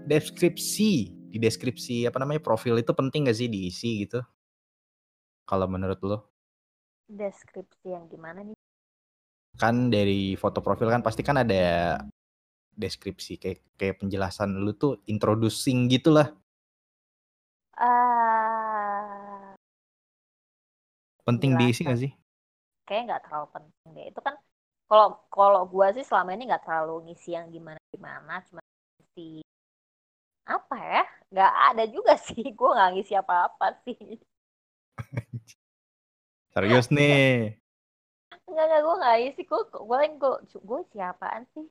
[0.03, 0.91] deskripsi
[1.31, 4.19] di deskripsi apa namanya profil itu penting gak sih diisi gitu?
[5.47, 6.17] Kalau menurut lo?
[7.08, 8.58] Deskripsi yang gimana nih?
[9.55, 11.95] Kan dari foto profil kan pasti kan ada
[12.75, 16.31] deskripsi kayak kayak penjelasan lu tuh introducing gitulah.
[17.75, 19.51] Uh,
[21.27, 22.11] penting diisi gak sih?
[22.88, 24.05] Kayaknya nggak terlalu penting deh.
[24.13, 24.35] Itu kan
[24.85, 29.41] kalau kalau gua sih selama ini nggak terlalu ngisi yang gimana gimana, cuma ngisi
[30.45, 31.03] apa ya?
[31.33, 32.45] Nggak ada juga sih.
[32.53, 33.97] Gua nggak ngisi apa-apa sih.
[36.55, 37.59] Serius nih.
[38.47, 39.41] Enggak, enggak, gue gak isi.
[39.43, 41.65] Gue, gue, gue, gue siapaan sih?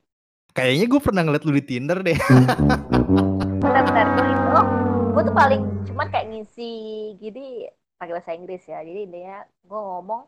[0.55, 2.15] Kayaknya gue pernah ngeliat lu di Tinder deh.
[3.63, 4.67] Bentar-bentar, gue itu, oh,
[5.11, 6.73] gue tuh paling cuman kayak ngisi
[7.19, 7.67] gini
[7.99, 8.79] pakai bahasa Inggris ya.
[8.87, 10.23] Jadi intinya gue ngomong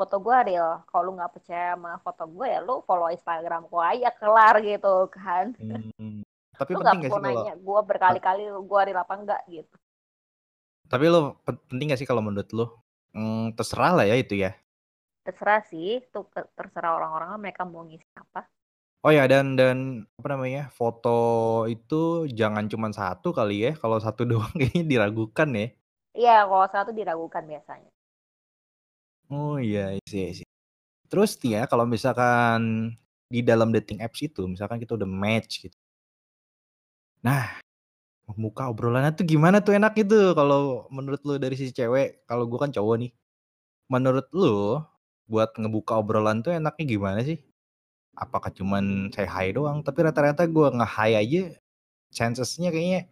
[0.00, 0.80] foto gue real.
[0.88, 5.12] Kalau lu nggak percaya sama foto gue ya lu follow Instagram gue aja kelar gitu
[5.12, 5.52] kan.
[5.60, 6.24] Hmm,
[6.56, 9.76] tapi lu penting gak sih nanya gue berkali-kali gue real apa enggak gitu.
[10.88, 12.66] Tapi lu penting gak sih kalau menurut lu
[13.14, 14.58] Hmm, terserah lah ya itu ya.
[15.22, 16.20] Terserah sih, itu
[16.58, 18.50] terserah orang-orang mereka mau ngisi apa.
[19.04, 21.12] Oh ya dan dan apa namanya foto
[21.68, 25.66] itu jangan cuma satu kali ya kalau satu doang kayaknya diragukan ya.
[26.16, 27.90] Iya kalau satu diragukan biasanya.
[29.28, 30.48] Oh iya sih sih.
[31.12, 32.60] Terus nih ya kalau misalkan
[33.28, 35.76] di dalam dating apps itu misalkan kita udah match gitu.
[37.24, 37.60] Nah,
[38.28, 42.58] membuka obrolannya tuh gimana tuh enak itu kalau menurut lu dari sisi cewek, kalau gue
[42.60, 43.12] kan cowok nih.
[43.92, 44.80] Menurut lu
[45.28, 47.40] buat ngebuka obrolan tuh enaknya gimana sih?
[48.14, 49.82] Apakah cuman saya hi doang?
[49.82, 51.42] Tapi rata-rata gue nge-hi aja
[52.14, 53.10] chancesnya kayaknya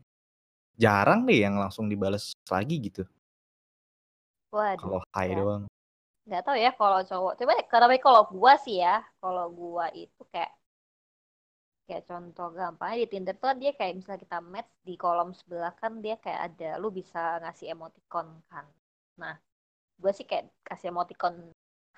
[0.79, 3.03] jarang deh yang langsung dibales lagi gitu.
[4.53, 5.37] Kalau hi ya.
[5.37, 5.62] doang.
[6.23, 7.35] Gak tau ya kalau cowok.
[7.35, 10.55] Coba tapi kalau gua sih ya, kalau gua itu kayak
[11.93, 15.77] kayak contoh gampangnya di Tinder tuh kan dia kayak misalnya kita match di kolom sebelah
[15.77, 18.65] kan dia kayak ada lu bisa ngasih emoticon kan
[19.21, 19.37] nah
[20.01, 21.52] gue sih kayak kasih emoticon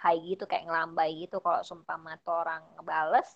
[0.05, 1.40] high gitu kayak ngelambai gitu.
[1.40, 3.29] Kalau sumpah mata orang ngebales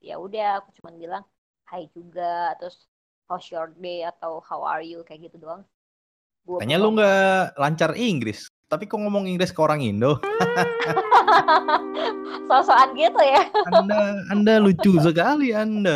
[0.00, 1.24] ya udah aku cuma bilang
[1.68, 2.88] hai juga terus
[3.28, 4.08] how's your day?
[4.08, 5.04] atau how are you?
[5.04, 5.68] kayak gitu doang.
[6.44, 10.18] Gua Tanya lu nggak lancar Inggris tapi kok ngomong Inggris ke orang Indo?
[12.50, 13.46] Sosokan gitu ya.
[13.70, 15.94] Anda Anda lucu sekali Anda.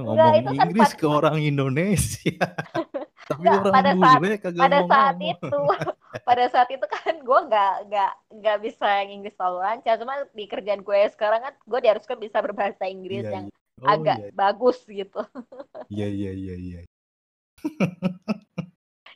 [0.00, 2.38] Ngomong Enggak, Inggris kan ke orang Indonesia.
[3.34, 4.20] Tapi orang pada saat,
[4.54, 5.60] pada saat itu
[6.28, 10.44] pada saat itu kan gue nggak nggak nggak bisa yang Inggris selalu lancar cuma di
[10.46, 13.82] kerjaan gue sekarang kan gue diharuskan bisa berbahasa Inggris iya, yang iya.
[13.82, 14.30] Oh, agak iya.
[14.30, 15.20] bagus gitu
[15.94, 16.80] iya iya iya iya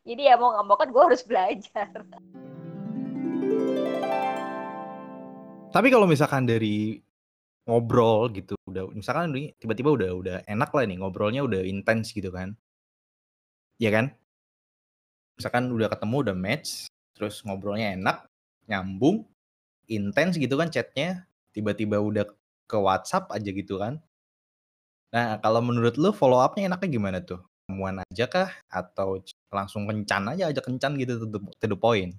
[0.02, 1.86] jadi ya mau nggak mau kan gue harus belajar
[5.68, 6.98] tapi kalau misalkan dari
[7.68, 12.56] ngobrol gitu, udah misalkan tiba-tiba udah udah enak lah nih ngobrolnya udah intens gitu kan.
[13.78, 14.06] Iya kan?
[15.38, 18.26] Misalkan udah ketemu udah match, terus ngobrolnya enak,
[18.66, 19.22] nyambung,
[19.86, 22.26] intens gitu kan chatnya, tiba-tiba udah
[22.66, 24.02] ke WhatsApp aja gitu kan.
[25.14, 27.40] Nah, kalau menurut lu follow up-nya enaknya gimana tuh?
[27.64, 32.18] Temuan aja kah atau langsung kencan aja aja kencan gitu to the, to the point?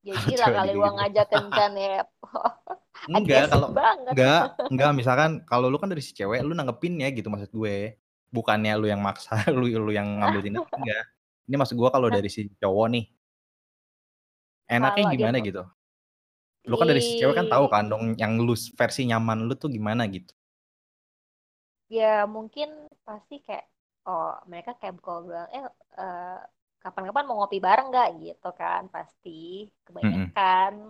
[0.00, 2.04] Jadi lah kali gua ngajak kencan ya.
[3.16, 3.68] enggak kalau
[4.12, 7.96] enggak enggak misalkan kalau lu kan dari si cewek lu nanggepin ya gitu maksud gue.
[8.30, 11.04] Bukannya lu yang maksa, lu lu yang ngambil tindak enggak.
[11.50, 13.04] Ini maksud gua kalau dari si cowok nih.
[14.70, 15.62] Enaknya kalo gimana gitu?
[16.70, 19.66] Lu kan dari si cewek kan tahu kan dong yang lu versi nyaman lu tuh
[19.66, 20.30] gimana gitu.
[21.90, 23.66] Ya mungkin pasti kayak
[24.06, 25.66] oh mereka kayak bilang eh
[25.98, 26.38] uh,
[26.80, 30.89] kapan-kapan mau ngopi bareng nggak gitu kan pasti kebanyakan mm.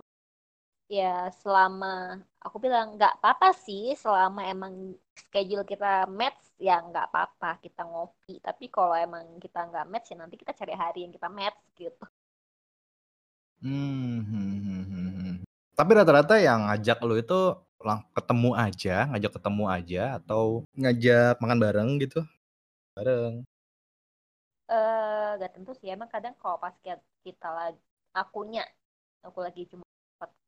[0.91, 7.63] Ya selama aku bilang nggak apa-apa sih selama emang schedule kita match ya nggak apa-apa
[7.63, 11.31] kita ngopi tapi kalau emang kita nggak match ya nanti kita cari hari yang kita
[11.31, 12.03] match gitu.
[13.63, 15.09] Hmm, hmm, hmm, hmm.
[15.15, 15.35] hmm.
[15.77, 17.39] Tapi rata-rata yang ngajak lo itu
[18.13, 22.19] ketemu aja, ngajak ketemu aja atau ngajak makan bareng gitu?
[22.97, 23.47] Bareng
[24.71, 26.71] eh gak tentu sih emang kadang kalau pas
[27.27, 27.83] kita lagi
[28.15, 28.63] akunya
[29.19, 29.83] aku lagi cuma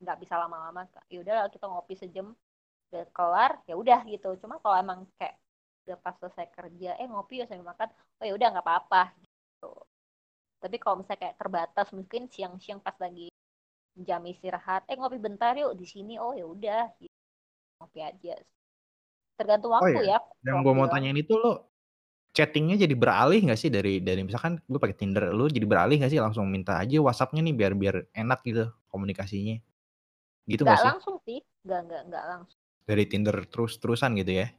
[0.01, 2.27] nggak bisa lama-lama ya udah kita ngopi sejam
[2.93, 4.29] udah kelar ya udah gitu.
[4.37, 5.37] Cuma kalau emang kayak
[5.83, 9.73] udah pas selesai kerja eh ngopi ya sambil makan oh ya udah nggak apa-apa gitu.
[10.61, 13.27] Tapi kalau misalnya kayak terbatas mungkin siang-siang pas lagi
[13.93, 17.17] jam istirahat eh ngopi bentar yuk di sini oh ya udah gitu.
[17.81, 18.33] ngopi aja.
[19.33, 20.19] Tergantung oh waktu oh, iya.
[20.43, 21.72] ya yang gue mau tanyain itu lo
[22.33, 23.69] chattingnya jadi beralih nggak sih?
[23.69, 26.19] Dari dari misalkan gue pakai Tinder lu jadi beralih nggak sih?
[26.19, 29.61] Langsung minta aja WhatsAppnya nih biar biar enak gitu komunikasinya.
[30.49, 31.39] Gitu nggak langsung sih.
[31.63, 32.59] Nggak nggak nggak langsung.
[32.83, 34.51] Dari Tinder terus terusan gitu ya?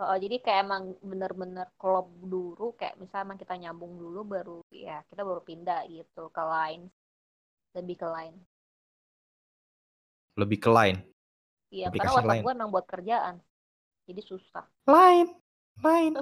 [0.00, 5.04] Oh, jadi kayak emang bener-bener klop dulu, kayak misalnya emang kita nyambung dulu baru ya
[5.12, 6.88] kita baru pindah gitu ke lain,
[7.76, 8.32] lebih ke lain.
[10.40, 10.96] Lebih ke lain.
[11.68, 13.44] Iya, karena WhatsApp gue emang buat kerjaan,
[14.08, 14.64] jadi susah.
[14.88, 15.36] Lain
[15.78, 16.12] main.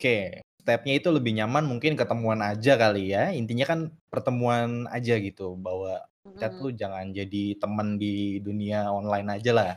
[0.00, 3.36] Oke, stepnya itu lebih nyaman mungkin ketemuan aja kali ya.
[3.36, 6.00] Intinya kan pertemuan aja gitu, bahwa
[6.40, 9.72] chat lu jangan jadi teman di dunia online aja lah.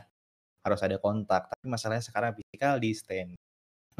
[0.64, 1.52] Harus ada kontak.
[1.52, 3.36] Tapi masalahnya sekarang physical distance.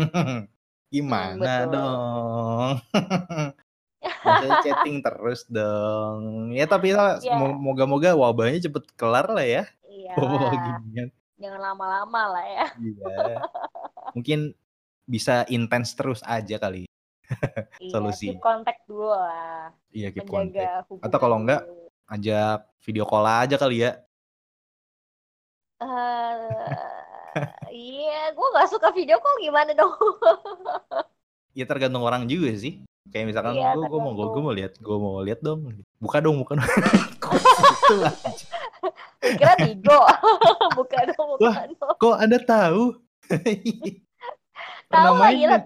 [0.94, 2.72] Gimana hmm, dong?
[4.24, 6.52] Masa chatting terus dong.
[6.56, 7.20] Ya tapi yeah.
[7.36, 9.64] moga-moga wabahnya cepet kelar lah ya.
[9.84, 10.12] Iya.
[10.24, 11.10] Oh, gini
[11.44, 12.66] jangan lama-lama lah ya.
[12.80, 13.36] Iya.
[14.16, 14.56] Mungkin
[15.04, 16.88] bisa intens terus aja kali.
[17.80, 18.32] iya, Solusi.
[18.32, 19.72] Keep kontak dulu lah.
[19.92, 20.88] Iya, keep kontak.
[21.04, 21.68] Atau kalau enggak
[22.08, 24.00] ajak video call aja kali ya.
[25.84, 26.48] Uh,
[27.68, 29.92] iya, gue gak suka video call gimana dong?
[31.58, 32.80] ya tergantung orang juga sih.
[33.12, 35.60] Kayak misalkan iya, gue, gue mau gue, gue mau lihat gue mau lihat dong.
[36.00, 36.56] Buka dong, bukan.
[37.22, 37.32] Kok
[39.20, 40.00] Kira Bigo.
[40.78, 41.96] bukan dong, bukan dong.
[42.00, 42.82] Kok Anda tahu?
[44.92, 45.58] tahu lah gila.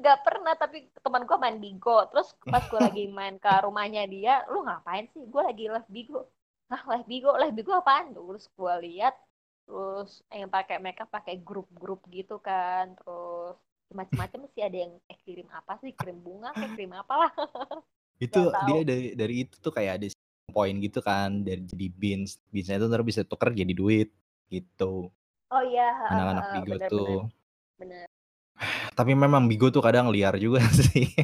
[0.00, 2.06] Gak pernah, tapi teman gue main Bigo.
[2.10, 5.22] Terus pas gue lagi main ke rumahnya dia, lu ngapain sih?
[5.30, 6.26] Gue lagi live Bigo.
[6.66, 8.10] Nah, live Bigo, live Bigo apaan?
[8.10, 9.14] Terus gue lihat,
[9.70, 13.54] terus yang pakai mereka pakai grup-grup gitu kan terus
[13.90, 17.30] macam-macam sih ada yang eh kirim apa sih kirim bunga kayak kirim apalah.
[18.24, 20.06] Itu dia dari dari itu tuh kayak ada
[20.52, 22.36] poin gitu kan dari jadi beans.
[22.52, 24.12] Beansnya itu ntar bisa tuker jadi duit
[24.52, 25.08] gitu.
[25.48, 27.18] Oh iya anak-anak uh, bigo bener, tuh.
[27.80, 28.04] bener.
[28.98, 30.60] tapi memang bigo tuh kadang liar juga
[30.92, 31.08] sih.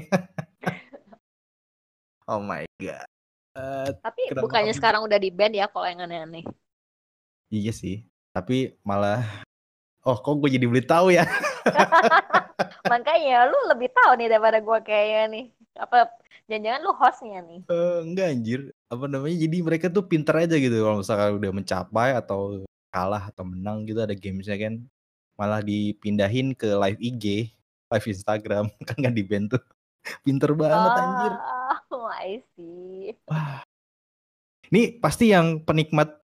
[2.27, 3.07] Oh my god.
[3.55, 6.43] Uh, tapi bukannya sekarang udah di band ya kalau yang aneh-aneh?
[7.55, 8.03] Iya sih
[8.37, 9.25] tapi malah
[10.05, 11.25] oh kok gue jadi beli tahu ya
[12.93, 15.45] makanya lu lebih tahu nih daripada gue kayaknya nih.
[15.77, 15.99] Apa
[16.47, 17.61] jangan-jangan lu hostnya nih.
[17.69, 18.61] Uh, enggak anjir.
[18.89, 19.37] Apa namanya?
[19.37, 20.77] Jadi mereka tuh pinter aja gitu.
[20.81, 24.75] Kalau misalkan udah mencapai atau kalah atau menang gitu ada gamesnya kan.
[25.37, 27.57] Malah dipindahin ke live IG
[27.93, 28.65] live Instagram.
[28.89, 29.63] Kan nggak di band tuh.
[30.23, 31.33] Pinter banget oh, anjir.
[31.91, 33.15] Oh I see.
[33.27, 33.63] Wah.
[34.67, 36.19] Ini pasti yang penikmat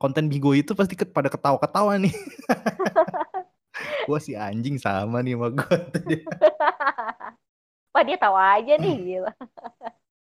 [0.00, 2.12] konten Bigo itu pasti pada ketawa-ketawa nih.
[4.06, 5.76] Gua si anjing sama nih sama gue.
[7.92, 9.32] Wah dia tahu aja nih gila.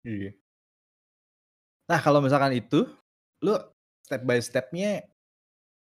[0.08, 0.32] iya.
[1.88, 2.88] Nah kalau misalkan itu,
[3.44, 3.54] lu
[4.04, 5.04] step by stepnya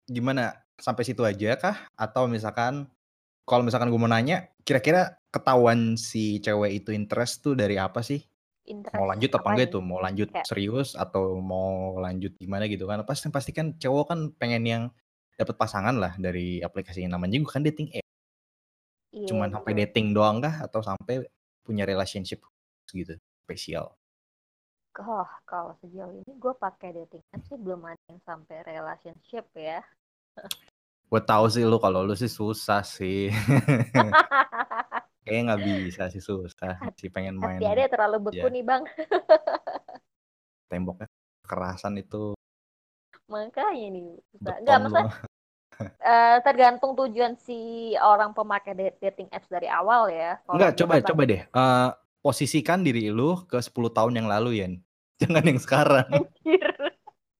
[0.09, 0.65] gimana?
[0.79, 1.77] Sampai situ aja kah?
[1.99, 2.87] Atau misalkan
[3.43, 8.23] kalau misalkan gue mau nanya, kira-kira ketahuan si cewek itu interest tuh dari apa sih?
[8.69, 10.45] interest mau lanjut apa enggak itu mau lanjut kayak.
[10.45, 14.83] serius atau mau lanjut gimana gitu kan pasti pasti kan cowok kan pengen yang
[15.39, 18.07] dapat pasangan lah dari aplikasi yang namanya juga kan dating app
[19.15, 21.23] iya, cuman sampai dating doang kah atau sampai
[21.63, 22.43] punya relationship
[22.91, 23.15] gitu
[23.47, 23.95] spesial
[24.99, 29.79] Oh, kalau sejauh ini gue pakai dating app sih belum ada yang sampai relationship ya.
[31.09, 33.31] gue tahu sih lu kalau lu sih susah sih.
[35.23, 37.63] Kayaknya nggak bisa sih susah sih pengen main.
[37.63, 38.51] Hati ada terlalu beku ya.
[38.51, 38.83] nih bang.
[40.69, 41.07] Temboknya
[41.47, 42.38] kerasan itu.
[43.29, 44.09] Makanya nih.
[44.41, 50.41] Nggak masa uh, tergantung tujuan si orang pemakai dating apps dari awal ya.
[50.49, 51.41] Enggak, coba coba deh.
[51.53, 51.89] Uh,
[52.19, 54.67] posisikan diri lu ke 10 tahun yang lalu ya.
[55.21, 56.09] Jangan yang sekarang.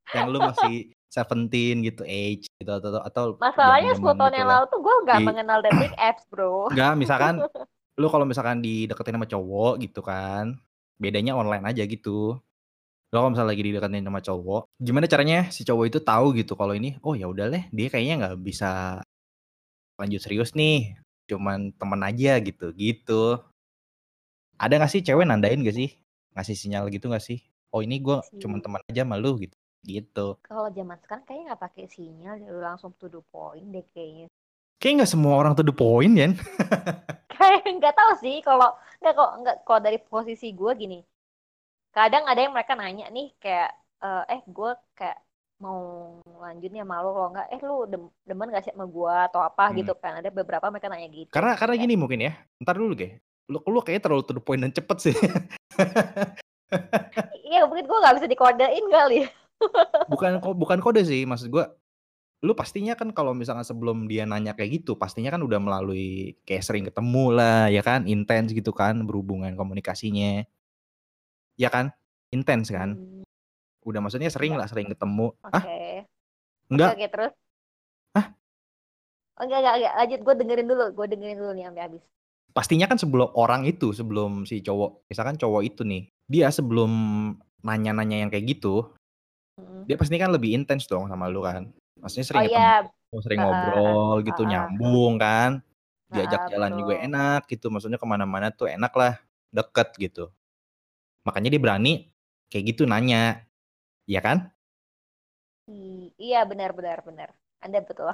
[0.09, 4.65] yang lu masih Seventeen gitu age gitu atau atau masalahnya 10 tahun gitu yang lalu
[4.69, 7.41] tuh gue nggak mengenal dating apps bro nggak misalkan
[7.99, 10.53] lu kalau misalkan dideketin sama cowok gitu kan
[11.01, 12.37] bedanya online aja gitu
[13.09, 16.77] lo kalau misalnya lagi dideketin sama cowok gimana caranya si cowok itu tahu gitu kalau
[16.77, 19.01] ini oh ya udah deh dia kayaknya nggak bisa
[19.97, 20.95] lanjut serius nih
[21.29, 23.37] cuman temen aja gitu gitu.
[24.57, 25.93] Ada gak sih cewek nandain gak sih?
[26.33, 27.39] Ngasih sinyal gitu gak sih?
[27.69, 29.53] Oh ini gue cuman teman aja malu gitu
[29.85, 30.41] gitu.
[30.41, 34.27] Kalau zaman sekarang kayaknya nggak pakai sinyal langsung to the point deh kayaknya.
[34.81, 36.27] Kayak nggak semua orang to the point ya
[37.39, 40.99] kayak nggak tahu sih kalau nggak kok nggak kalau dari posisi gue gini
[41.89, 43.71] kadang ada yang mereka nanya nih kayak
[44.01, 45.19] uh, eh gue kayak
[45.59, 49.69] mau lanjutnya malu kalau nggak eh lu dem demen gak sih sama gue atau apa
[49.69, 49.75] hmm.
[49.83, 50.23] gitu kan.
[50.23, 51.83] Ada beberapa mereka nanya gitu karena karena kayak.
[51.83, 54.97] gini mungkin ya ntar dulu kayak lu lu kayaknya terlalu to the point dan cepet
[54.99, 55.15] sih.
[57.49, 59.25] Iya mungkin gue nggak bisa dikodein kali
[60.07, 61.65] bukan bukan kode sih maksud gue
[62.39, 66.63] lu pastinya kan kalau misalkan sebelum dia nanya kayak gitu pastinya kan udah melalui kayak
[66.63, 70.47] sering ketemu lah ya kan intens gitu kan berhubungan komunikasinya
[71.59, 71.91] ya kan
[72.31, 73.27] intens kan hmm.
[73.83, 74.63] udah maksudnya sering ya.
[74.63, 75.51] lah sering ketemu okay.
[75.51, 75.63] ah
[76.71, 77.33] enggak oke okay, terus
[78.15, 78.25] ah
[79.35, 82.03] oh, enggak enggak enggak lanjut gue dengerin dulu gue dengerin dulu nih sampai habis
[82.49, 86.89] pastinya kan sebelum orang itu sebelum si cowok misalkan cowok itu nih dia sebelum
[87.59, 88.95] nanya-nanya yang kayak gitu
[89.59, 89.83] hmm.
[89.83, 91.67] dia pasti kan lebih intens dong sama lu kan
[91.99, 92.71] Maksudnya sering oh, iya.
[93.19, 95.51] sering uh, ngobrol gitu, uh, nyambung kan.
[96.09, 96.79] Diajak uh, jalan betul.
[96.81, 97.67] juga enak gitu.
[97.69, 99.13] Maksudnya ke mana-mana tuh enak lah,
[99.51, 100.25] deket gitu.
[101.29, 101.93] Makanya dia berani
[102.49, 103.45] kayak gitu nanya,
[104.09, 104.49] ya kan?
[106.17, 107.29] iya benar benar benar.
[107.61, 108.09] Anda betul.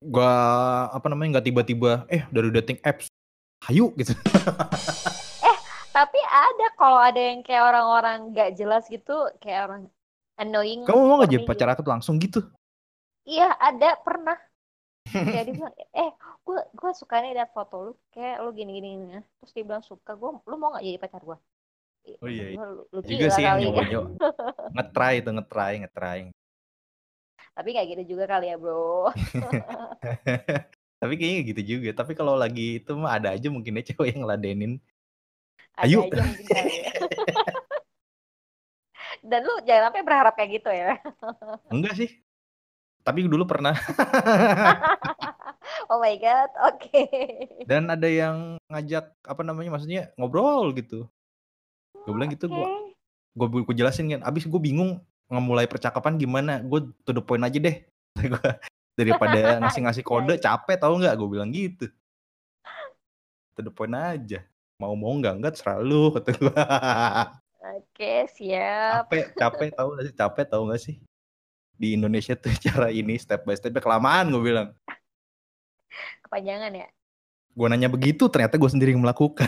[0.00, 0.32] Gua
[0.88, 3.12] apa namanya nggak tiba-tiba eh dari dating apps,
[3.68, 4.16] hayu gitu.
[5.48, 5.56] eh
[5.92, 9.82] tapi ada kalau ada yang kayak orang-orang nggak jelas gitu, kayak orang
[10.40, 10.88] annoying.
[10.88, 12.40] Kamu mau nggak jadi pacar aku langsung gitu?
[13.28, 14.40] Iya ada pernah.
[15.12, 16.10] Dia bilang, eh
[16.44, 19.20] gue gue suka nih liat foto lu kayak lu gini gini, gini.
[19.40, 21.38] terus dia bilang suka gue lu mau gak jadi pacar gue
[22.20, 22.66] oh iya, iya.
[23.04, 24.08] Juga sih yang nyoba nyoba
[24.76, 26.20] ngetry itu ngetry ngetry
[27.54, 29.14] tapi kayak gitu juga kali ya bro
[31.00, 34.26] tapi kayaknya gitu juga tapi kalau lagi itu mah ada aja mungkin ya cewek yang
[34.26, 34.82] ladenin
[35.78, 36.92] ayo aja ya.
[39.22, 40.98] dan lu jangan sampai berharap kayak gitu ya
[41.70, 42.10] enggak sih
[43.04, 43.76] tapi dulu pernah.
[45.92, 46.88] oh my god, oke.
[46.88, 47.52] Okay.
[47.68, 51.04] Dan ada yang ngajak apa namanya maksudnya ngobrol gitu.
[52.04, 52.66] Gue bilang gitu gue
[53.34, 54.22] gue gue jelasin kan.
[54.28, 56.60] Abis gue bingung ngemulai percakapan gimana.
[56.60, 57.82] Gue to the point aja deh.
[58.94, 61.14] daripada ngasih-ngasih kode capek tau nggak?
[61.18, 61.90] Gue bilang gitu.
[63.58, 64.46] To the point aja.
[64.78, 66.54] Mau mau nggak nggak selalu kata gue
[67.64, 69.08] oke siap.
[69.10, 70.14] Capek capek tahu nggak sih?
[70.14, 70.96] Capek tahu nggak sih?
[71.74, 74.68] Di Indonesia tuh cara ini step by step kelamaan gue bilang.
[76.26, 76.88] Kepanjangan ya?
[77.54, 79.46] Gue nanya begitu ternyata gue sendiri yang melakukan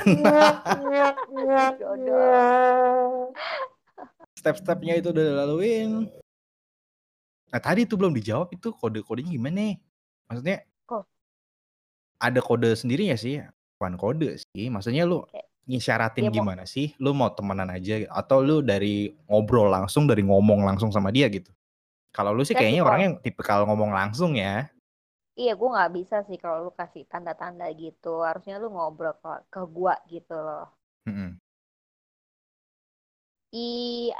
[4.37, 6.07] step-stepnya itu udah laluin
[7.57, 9.75] Nah tadi tuh belum dijawab itu kode-kodenya gimana nih?
[10.27, 11.09] Maksudnya Kok?
[12.19, 13.39] ada kode sendiri ya sih?
[13.79, 15.23] Bukan kode sih, maksudnya lu
[15.65, 16.69] ngisyaratin ya, gimana mau...
[16.69, 16.93] sih?
[16.99, 21.49] Lu mau temenan aja atau lu dari ngobrol langsung, dari ngomong langsung sama dia gitu?
[22.13, 24.69] Kalau lu sih kayaknya orang yang tipikal ngomong langsung ya.
[25.37, 28.25] Iya, gue nggak bisa sih kalau lu kasih tanda-tanda gitu.
[28.25, 30.76] Harusnya lu ngobrol ke, ke gue gitu loh.
[31.07, 31.31] Mm -hmm.
[33.57, 33.67] I,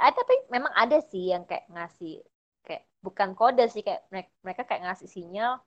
[0.01, 2.25] ada tapi memang ada sih yang kayak ngasih
[2.65, 5.61] kayak bukan kode sih kayak mereka, mereka kayak ngasih sinyal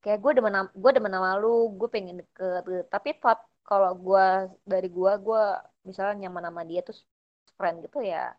[0.00, 2.84] kayak gue demen gue demen sama lu gue pengen deket gitu.
[2.88, 5.42] tapi top kalau gue dari gue gue
[5.84, 6.96] misalnya nyaman sama dia tuh
[7.60, 8.32] friend gitu ya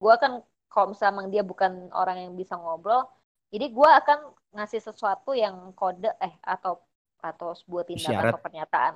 [0.00, 0.40] gue kan
[0.72, 3.04] kalau misalnya dia bukan orang yang bisa ngobrol
[3.52, 4.18] jadi gue akan
[4.56, 6.80] ngasih sesuatu yang kode eh atau
[7.20, 8.32] atau sebuah tindakan Syarat.
[8.32, 8.94] atau pernyataan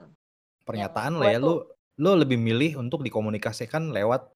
[0.65, 4.29] pernyataan lah ya tuh, lu lu lebih milih untuk dikomunikasikan lewat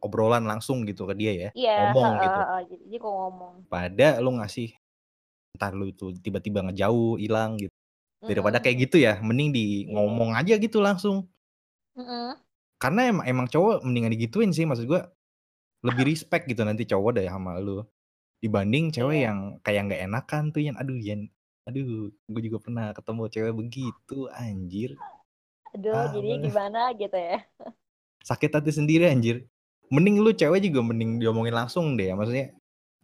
[0.00, 4.08] obrolan langsung gitu ke dia ya iya, ngomong uh, gitu uh, jadi kok ngomong pada
[4.22, 4.68] lu ngasih
[5.56, 7.74] entar lu itu tiba-tiba ngejauh hilang gitu
[8.24, 8.64] daripada mm -hmm.
[8.64, 9.92] kayak gitu ya mending di yeah.
[9.96, 11.28] ngomong aja gitu langsung
[11.98, 12.28] mm -hmm.
[12.80, 15.10] karena emang emang cowok mendingan digituin sih maksud gua
[15.84, 17.84] lebih respect gitu nanti cowok deh sama lu
[18.40, 19.24] dibanding cewek yeah.
[19.32, 21.28] yang kayak nggak enakan tuh yang aduh yang
[21.68, 24.96] aduh gue juga pernah ketemu cewek begitu anjir
[25.70, 27.38] aduh ah, jadi gimana gitu ya?
[28.26, 29.46] Sakit hati sendiri anjir.
[29.90, 32.14] Mending lu cewek juga mending diomongin langsung deh ya.
[32.14, 32.54] Maksudnya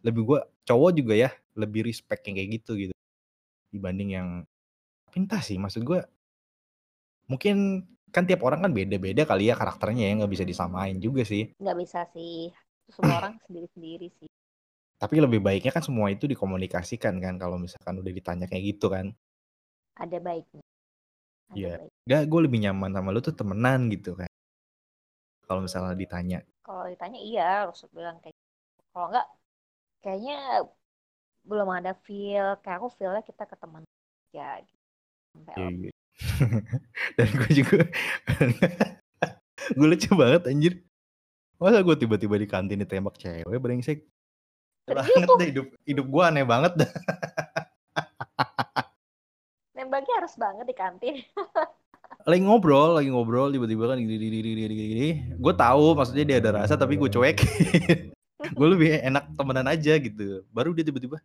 [0.03, 2.93] lebih gua cowok juga ya lebih respect yang kayak gitu gitu.
[3.73, 4.27] Dibanding yang
[5.11, 6.03] pintar sih maksud gua.
[7.27, 11.51] Mungkin kan tiap orang kan beda-beda kali ya karakternya ya nggak bisa disamain juga sih.
[11.59, 12.51] Nggak bisa sih.
[12.91, 14.29] Semua orang sendiri-sendiri sih.
[14.97, 19.13] Tapi lebih baiknya kan semua itu dikomunikasikan kan kalau misalkan udah ditanya kayak gitu kan.
[19.97, 20.66] Ada baiknya
[21.55, 24.27] Iya, gak gue lebih nyaman sama lu tuh temenan gitu kan.
[25.47, 28.83] Kalau misalnya ditanya kalau ditanya iya harus bilang kayak gitu.
[28.91, 29.27] kalau enggak
[30.03, 30.37] kayaknya
[31.47, 33.87] belum ada feel kayak aku feelnya kita ke teman
[34.35, 34.83] ya gitu.
[35.55, 35.91] Iya, iya.
[37.17, 37.87] dan gue juga
[39.79, 40.73] gue lucu banget anjir
[41.55, 44.03] masa gue tiba-tiba di kantin ditembak cewek brengsek
[44.85, 46.91] banget deh hidup hidup gue aneh banget dah
[49.87, 51.15] nembaknya harus banget di kantin
[52.27, 55.09] lagi ngobrol, lagi ngobrol tiba-tiba kan gini gini gini gini gini.
[55.39, 57.39] Gue tahu maksudnya dia ada rasa tapi gue cuek.
[58.57, 60.43] gue lebih enak temenan aja gitu.
[60.51, 61.23] Baru dia tiba-tiba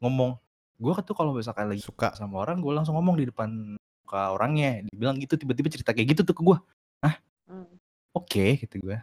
[0.00, 0.40] ngomong.
[0.80, 3.76] Gue tuh kalau misalkan lagi suka sama orang, gue langsung ngomong di depan
[4.08, 4.88] ke orangnya.
[4.88, 6.56] Dibilang gitu tiba-tiba cerita kayak gitu tuh ke gue.
[7.04, 7.20] Hah?
[7.44, 7.68] Hmm.
[8.16, 8.96] Oke, okay, gitu gue.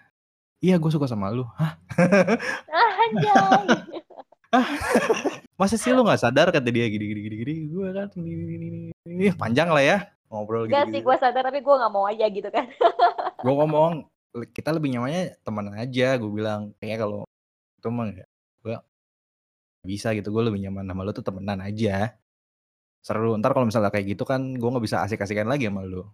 [0.58, 1.46] Iya, gue suka sama lu.
[1.62, 1.78] Hah?
[4.58, 4.68] Ah.
[5.60, 8.66] Masa sih lu gak sadar kata dia gini gini gini gini gue kan gini gini
[8.70, 9.98] gini gini panjang lah ya
[10.28, 12.68] ngobrol Gak gitu, sih, gue sadar tapi gue gak mau aja gitu kan.
[13.46, 14.08] gue ngomong,
[14.52, 16.76] kita lebih nyamannya teman aja, gue bilang.
[16.78, 17.20] Kayaknya kalau
[17.80, 18.08] itu mah
[18.64, 18.76] gue
[19.88, 22.12] bisa gitu, gue lebih nyaman sama lo tuh temenan aja.
[23.00, 26.12] Seru, ntar kalau misalnya kayak gitu kan gue gak bisa asik-asikan lagi sama lo.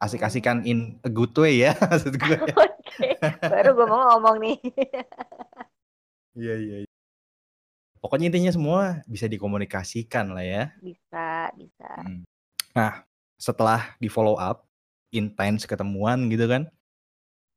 [0.00, 0.70] Asik-asikan hmm.
[0.70, 2.36] in a good way ya, maksud gue.
[2.50, 3.08] Oke,
[3.46, 4.58] baru gue mau ngomong nih.
[6.34, 6.89] Iya, iya, iya.
[8.00, 10.64] Pokoknya intinya semua bisa dikomunikasikan lah ya.
[10.80, 11.90] Bisa, bisa.
[12.00, 12.24] Hmm.
[12.72, 13.04] Nah,
[13.40, 14.68] setelah di follow up
[15.16, 16.68] intens ketemuan gitu kan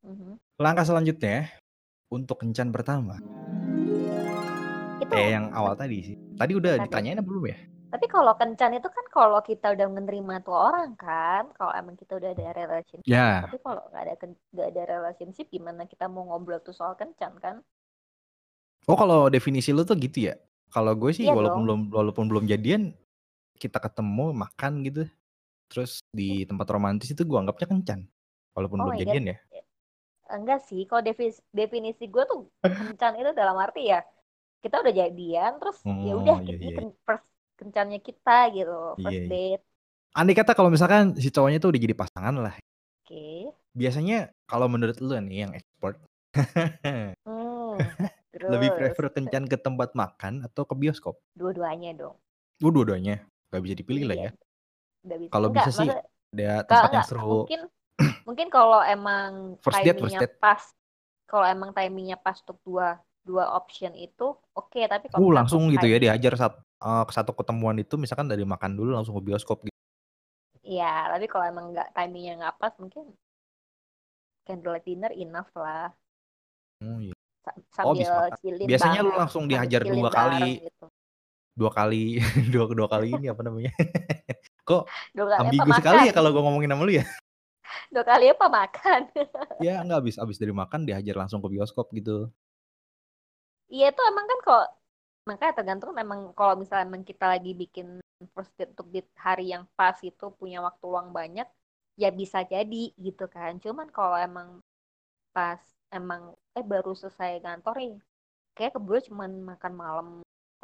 [0.07, 0.39] mm-hmm.
[0.57, 1.51] langkah selanjutnya
[2.07, 3.19] untuk kencan pertama
[5.03, 6.87] itu kayak yang awal tadi sih tadi udah tadi.
[6.87, 7.57] ditanyain apa belum ya
[7.93, 12.17] tapi kalau kencan itu kan kalau kita udah menerima tuh orang kan kalau emang kita
[12.17, 13.45] udah ada relationship yeah.
[13.45, 14.13] tapi kalau nggak ada
[14.55, 17.59] nggak ada relationship gimana kita mau ngobrol tuh soal kencan kan
[18.87, 20.35] oh kalau definisi lu tuh gitu ya
[20.73, 21.65] kalau gue sih iya walaupun dong.
[21.65, 22.95] belum walaupun belum jadian
[23.57, 25.03] kita ketemu makan gitu
[25.73, 27.99] Terus di tempat romantis itu gue anggapnya kencan.
[28.53, 29.37] Walaupun oh belum jadian ya.
[30.29, 34.01] Enggak sih, kalau definisi, definisi gue tuh kencan itu dalam arti ya
[34.63, 36.87] kita udah jadian terus ya oh, ya udah iya, iya.
[37.03, 37.27] First
[37.59, 39.29] kencannya kita gitu, first iya, iya.
[39.29, 39.63] date.
[40.15, 42.55] Andai kata kalau misalkan si cowoknya tuh udah jadi pasangan lah.
[42.55, 43.11] Oke.
[43.11, 43.39] Okay.
[43.75, 45.99] Biasanya kalau menurut lu nih yang expert.
[48.53, 51.17] Lebih prefer kencan ke tempat makan atau ke bioskop?
[51.33, 52.15] Dua-duanya dong.
[52.61, 53.25] Oh, dua-duanya.
[53.49, 54.09] Gak bisa dipilih iya.
[54.09, 54.31] lah ya
[55.03, 55.31] bisa.
[55.31, 55.89] Kalau bisa sih
[56.33, 57.43] ada tempat yang seru.
[57.45, 57.61] Mungkin
[58.23, 59.29] mungkin kalau emang
[59.63, 60.61] first timingnya pas,
[61.27, 65.71] kalau emang timingnya pas untuk dua dua option itu oke okay, tapi kalau uh, langsung
[65.71, 69.63] gitu ya dihajar saat uh, satu ketemuan itu misalkan dari makan dulu langsung ke bioskop
[69.63, 69.71] gitu.
[70.63, 73.15] Iya, tapi kalau emang nggak timingnya nggak pas mungkin
[74.43, 75.91] candlelight dinner enough lah.
[76.83, 77.15] Oh iya.
[77.73, 78.15] Sambil oh, bisa.
[78.39, 80.63] Cilin Biasanya lu langsung dihajar dua kali.
[80.63, 80.85] Gitu.
[81.53, 82.17] Dua kali,
[82.53, 83.71] dua dua kali ini apa namanya?
[84.69, 84.83] Kok
[85.13, 87.05] dua kali ambigu sekali ya kalau gue ngomongin sama lu ya?
[87.93, 89.01] Dua kali apa makan?
[89.57, 92.29] ya nggak habis habis dari makan dihajar langsung ke bioskop gitu.
[93.69, 94.65] Iya itu emang kan kok
[95.25, 98.03] makanya tergantung memang kalau misalnya emang kita lagi bikin
[98.35, 101.47] first date untuk di hari yang pas itu punya waktu luang banyak
[101.95, 104.59] ya bisa jadi gitu kan cuman kalau emang
[105.33, 105.59] pas
[105.93, 107.95] emang eh baru selesai kantor nih
[108.57, 110.07] kayak keburu cuman makan malam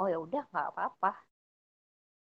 [0.01, 1.11] oh ya udah nggak apa-apa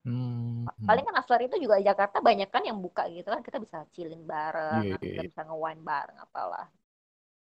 [0.05, 3.85] hmm, paling kan after itu juga Jakarta banyak kan yang buka gitu kan kita bisa
[3.97, 5.29] chillin bareng yeah, yeah, kita yeah.
[5.33, 6.67] bisa nge-wine bareng apalah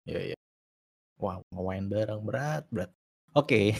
[0.09, 0.41] ya yeah, ya yeah.
[1.21, 2.91] wow nge-wine bareng berat berat
[3.37, 3.77] oke okay.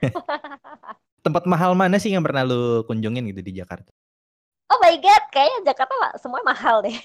[1.24, 3.92] tempat mahal mana sih yang pernah lu kunjungin gitu di Jakarta
[4.66, 6.98] Oh my god, kayaknya Jakarta lah semua mahal deh.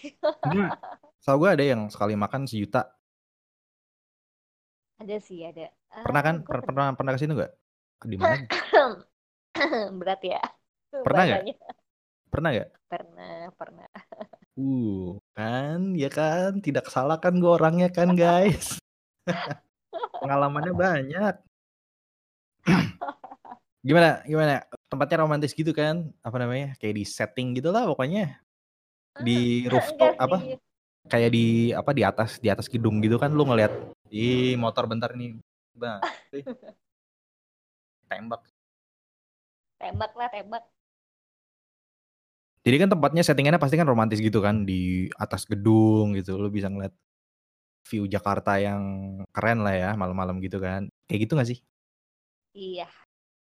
[1.21, 2.89] Soal gue ada yang sekali makan sejuta.
[5.01, 5.65] Ada sih, ada.
[5.89, 6.35] Pernah kan?
[6.45, 7.51] Per pernah pernah ke sini gak?
[8.05, 8.45] Di mana?
[9.99, 10.41] Berat ya.
[10.93, 11.41] Pernah gak?
[12.29, 12.69] Pernah gak?
[12.85, 13.89] Pernah, pernah.
[14.59, 18.83] Uh, kan, ya kan, tidak salah kan gue orangnya kan guys.
[20.21, 21.35] Pengalamannya banyak.
[23.87, 24.67] gimana, gimana?
[24.91, 28.43] tempatnya romantis gitu kan apa namanya kayak di setting gitulah pokoknya
[29.23, 30.59] di rooftop apa
[31.07, 33.71] kayak di apa di atas di atas gedung gitu kan lu ngeliat
[34.11, 35.39] di motor bentar nih.
[35.71, 36.03] Bang.
[38.11, 38.43] Tembak.
[39.79, 40.63] Tembak lah tembak.
[42.61, 46.35] Jadi kan tempatnya settingannya pasti kan romantis gitu kan di atas gedung gitu.
[46.35, 46.91] Lu bisa ngeliat
[47.87, 48.83] view Jakarta yang
[49.33, 50.91] keren lah ya malam-malam gitu kan.
[51.07, 51.59] Kayak gitu gak sih?
[52.53, 52.91] Iya.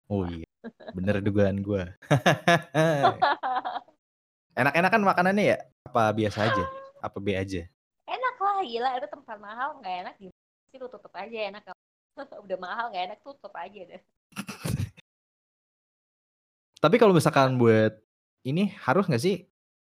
[0.09, 0.47] Oh iya.
[0.95, 1.85] Bener dugaan gue.
[4.63, 5.59] Enak-enak kan makanannya ya?
[5.91, 6.65] Apa biasa aja?
[7.03, 7.67] Apa B aja?
[8.07, 8.91] Enak lah, gila.
[8.97, 10.32] Itu tempat mahal nggak enak gimana
[10.73, 11.62] sih lu tutup aja enak.
[12.49, 14.03] Udah mahal nggak enak tutup aja deh.
[16.81, 17.95] Tapi kalau misalkan buat
[18.49, 19.45] ini harus nggak sih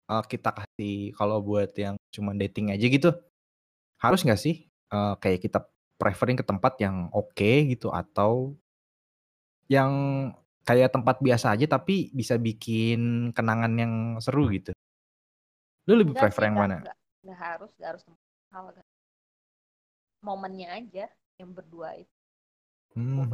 [0.10, 3.16] uh, kita kasih kalau buat yang cuma dating aja gitu
[4.04, 5.64] harus nggak sih uh, kayak kita
[5.96, 8.52] preferring ke tempat yang oke okay gitu atau
[9.72, 9.94] yang
[10.68, 14.76] kayak tempat biasa aja tapi bisa bikin kenangan yang seru gitu.
[15.88, 16.76] Lu lebih enggak prefer yang mana?
[17.24, 18.04] Enggak harus, enggak harus
[18.52, 18.64] hal
[20.24, 21.06] momennya aja
[21.38, 22.16] yang berdua itu.
[22.96, 23.28] Hmm.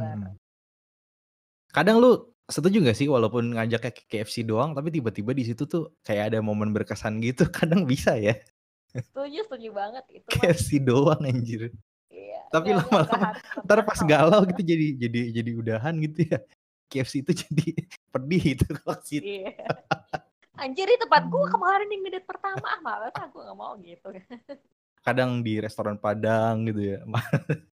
[1.70, 5.94] Kadang lu setuju gak sih walaupun ngajak ke KFC doang tapi tiba-tiba di situ tuh
[6.02, 8.34] kayak ada momen berkesan gitu kadang bisa ya
[8.90, 11.70] setuju setuju banget itu KFC doang anjir
[12.10, 16.42] iya, tapi lama-lama ntar pas galau gitu jadi jadi jadi udahan gitu ya
[16.90, 17.66] KFC itu jadi
[18.12, 19.22] pedih itu kalau situ.
[19.22, 19.54] Iya.
[20.58, 24.10] Anjir di tempat gue kemarin di menit pertama ah malas aku gak mau gitu.
[25.00, 27.00] Kadang di restoran Padang gitu ya.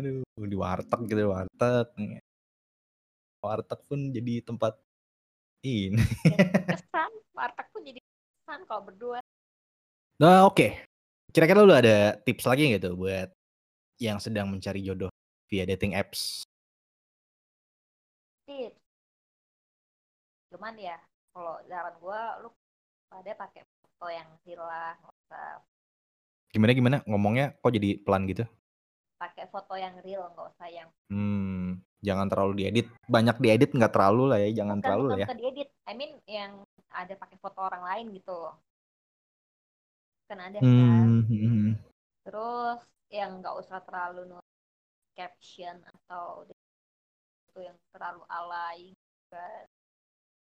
[0.00, 1.88] Aduh, di warteg gitu warteg.
[3.44, 4.74] Warteg pun jadi tempat
[5.62, 6.02] ini.
[6.68, 9.20] kesan, warteg pun jadi kesan kalau berdua.
[10.18, 10.56] Nah, oke.
[10.56, 10.70] Okay.
[11.34, 13.28] Kira-kira lu ada tips lagi nggak tuh buat
[13.98, 15.10] yang sedang mencari jodoh?
[15.48, 16.42] via dating apps?
[18.48, 18.80] Tips.
[20.50, 20.98] Cuman ya,
[21.34, 22.48] kalau saran gue, lu
[23.10, 23.62] pada pakai
[24.04, 25.00] foto yang hilang,
[26.52, 28.44] Gimana gimana ngomongnya kok jadi pelan gitu?
[29.16, 30.88] Pakai foto yang real, nggak usah yang.
[31.08, 32.86] Hmm, jangan terlalu diedit.
[33.08, 35.26] Banyak diedit nggak terlalu lah ya, jangan bukan, terlalu bukan lah ya.
[35.40, 36.52] Diedit, I mean yang
[36.92, 38.52] ada pakai foto orang lain gitu.
[40.28, 40.68] Kan ada hmm.
[40.68, 41.04] kan.
[41.08, 41.68] Hmm, hmm.
[42.28, 44.36] Terus yang nggak usah terlalu
[45.16, 48.92] caption atau itu yang terlalu alay
[49.32, 49.64] kan.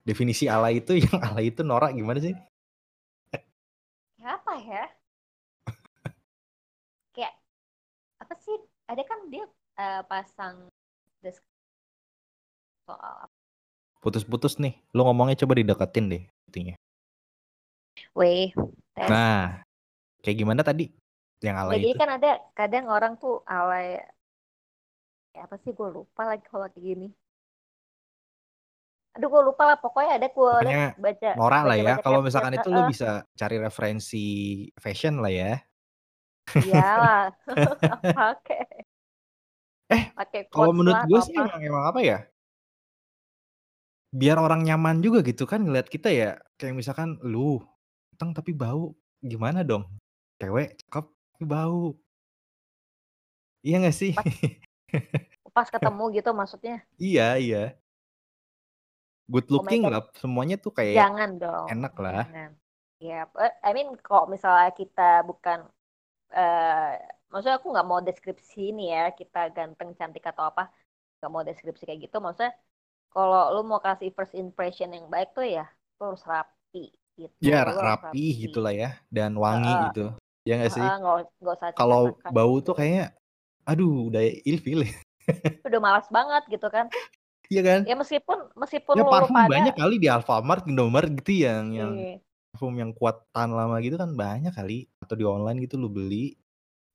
[0.04, 2.36] Definisi alay itu yang alay itu norak gimana sih?
[4.24, 4.84] Apa ya?
[7.16, 7.34] Kayak
[8.24, 8.58] apa sih?
[8.88, 9.46] Ada kan dia
[9.80, 10.68] uh, pasang
[12.84, 13.36] soal apa?
[14.00, 14.76] Putus-putus nih.
[14.92, 16.76] Lo ngomongnya coba dideketin deh intinya.
[18.16, 18.52] Weh.
[18.98, 19.64] Nah,
[20.20, 20.92] kayak gimana tadi?
[21.44, 22.00] Yang alay Jadi itu?
[22.00, 24.00] kan ada kadang orang tuh alay
[25.34, 27.08] ya apa sih gue lupa lagi kalau kayak gini
[29.14, 30.54] aduh gue lupa lah pokoknya ada gue
[30.98, 31.94] baca Nora lah ya.
[32.02, 34.26] kalau misalkan itu lu bisa cari referensi
[34.82, 35.62] fashion lah ya.
[36.58, 37.30] Iyalah
[38.18, 38.62] pakai
[39.94, 40.04] eh
[40.50, 42.26] kalau menurut gue sih emang, emang apa ya?
[44.14, 46.42] Biar orang nyaman juga gitu kan ngeliat kita ya.
[46.58, 47.62] Kayak misalkan lu
[48.18, 48.98] teng tapi bau.
[49.22, 49.86] Gimana dong?
[50.42, 51.94] Cewek cakep tapi bau.
[53.62, 54.14] Iya gak sih?
[55.54, 56.82] Pas ketemu gitu maksudnya?
[56.98, 57.64] Iya iya
[59.28, 61.66] good oh looking oh lah semuanya tuh kayak jangan dong.
[61.72, 62.26] enak lah.
[62.28, 62.52] Jangan.
[63.04, 63.52] Ya yeah.
[63.64, 65.68] I mean kok misalnya kita bukan
[66.32, 66.92] uh,
[67.32, 70.72] maksudnya aku nggak mau deskripsi ini ya kita ganteng cantik atau apa
[71.20, 72.18] nggak mau deskripsi kayak gitu.
[72.24, 72.56] Maksudnya
[73.12, 75.68] kalau lu mau kasih first impression yang baik tuh ya
[76.00, 77.38] lu harus rapi gitu.
[77.44, 78.26] Ya rapi, rapi.
[78.48, 80.06] gitulah ya dan wangi uh, gitu.
[80.44, 80.84] Ya nggak sih?
[80.84, 81.24] Uh,
[81.76, 83.16] kalau bau tuh kayaknya
[83.64, 84.84] aduh udah ilfil
[85.68, 86.92] udah malas banget gitu kan
[87.52, 87.80] Iya kan?
[87.84, 89.52] Ya meskipun meskipun ya, parfum pada...
[89.52, 92.16] banyak kali di Alfamart, Indomaret gitu yang yang iya.
[92.54, 96.38] parfum yang kuat tahan lama gitu kan banyak kali atau di online gitu lu beli.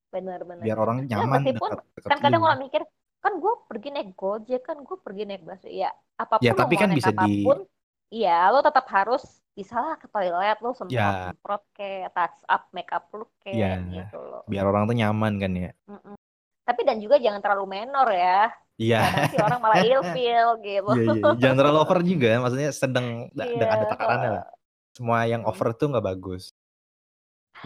[0.09, 0.64] Bener bener.
[0.64, 1.44] Biar orang ya, nyaman.
[1.44, 2.82] Ya, meskipun dekat, dekat kan kadang orang mikir
[3.18, 6.74] kan gue pergi naik gojek kan gue pergi naik bus ya apa pun ya, tapi
[6.78, 7.66] kan bisa apa pun, di
[8.09, 9.20] Iya, lo tetap harus
[9.53, 11.28] bisa lah ke toilet lo semprot ya.
[11.28, 14.01] semprot kayak touch up make up lo kayak ya.
[14.01, 14.42] gitu loh.
[14.49, 15.70] Biar orang tuh nyaman kan ya.
[15.84, 16.16] Mm -mm.
[16.64, 18.49] Tapi dan juga jangan terlalu menor ya.
[18.79, 19.03] Iya.
[19.03, 20.93] Kadang sih orang malah ilfil gitu.
[20.95, 21.35] Iya, iya.
[21.43, 24.47] Jangan terlalu over juga, maksudnya sedang iya, ada takarannya lah.
[24.95, 25.51] Semua yang hmm.
[25.51, 26.55] over tuh nggak bagus.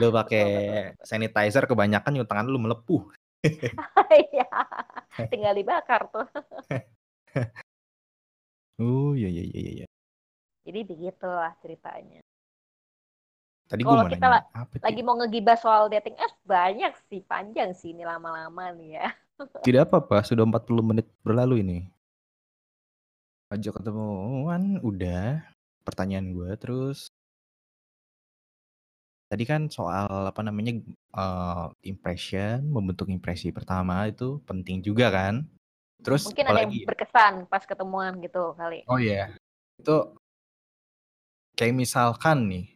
[0.01, 0.45] Lu pakai
[1.05, 3.13] sanitizer kebanyakan yung tangan lu melepuh.
[4.13, 4.45] Iya.
[5.33, 6.29] Tinggal dibakar tuh.
[8.77, 9.87] oh iya iya iya iya.
[10.69, 12.21] Jadi begitulah ceritanya.
[13.73, 14.29] Tadi Kalau kita
[14.85, 19.09] lagi mau ngegibah soal dating apps banyak sih, panjang sih ini lama-lama nih ya.
[19.63, 21.79] Tidak apa-apa, sudah 40 menit berlalu ini.
[23.53, 25.45] Ajak ketemuan udah.
[25.83, 27.11] Pertanyaan gue terus
[29.33, 30.77] tadi kan soal apa namanya
[31.17, 35.49] uh, impression, membentuk impresi pertama itu penting juga kan.
[36.05, 38.85] Terus mungkin ada yang berkesan pas ketemuan gitu kali.
[38.87, 39.33] Oh iya.
[39.33, 39.81] Yeah.
[39.81, 39.97] Itu
[41.57, 42.67] kayak misalkan nih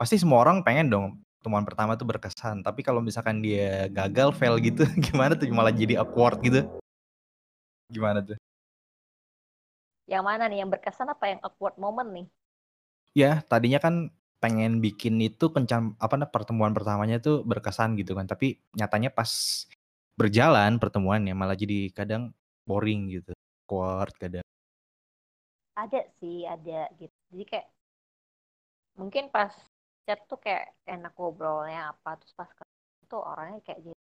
[0.00, 1.08] pasti semua orang pengen dong
[1.44, 2.64] pertemuan pertama tuh berkesan.
[2.64, 4.80] Tapi kalau misalkan dia gagal, fail gitu,
[5.12, 6.64] gimana tuh malah jadi awkward gitu?
[7.92, 8.40] Gimana tuh?
[10.08, 10.64] Yang mana nih?
[10.64, 12.26] Yang berkesan apa yang awkward moment nih?
[13.12, 14.08] Ya, tadinya kan
[14.40, 18.24] pengen bikin itu kencan apa nah, pertemuan pertamanya tuh berkesan gitu kan.
[18.24, 19.28] Tapi nyatanya pas
[20.16, 22.32] berjalan pertemuannya malah jadi kadang
[22.64, 23.36] boring gitu.
[23.68, 24.48] Awkward kadang.
[25.76, 27.12] Ada sih, ada gitu.
[27.36, 27.68] Jadi kayak
[28.96, 29.52] mungkin pas
[30.04, 32.48] chat tuh kayak enak ngobrolnya apa terus pas
[33.04, 34.00] itu orangnya kayak gitu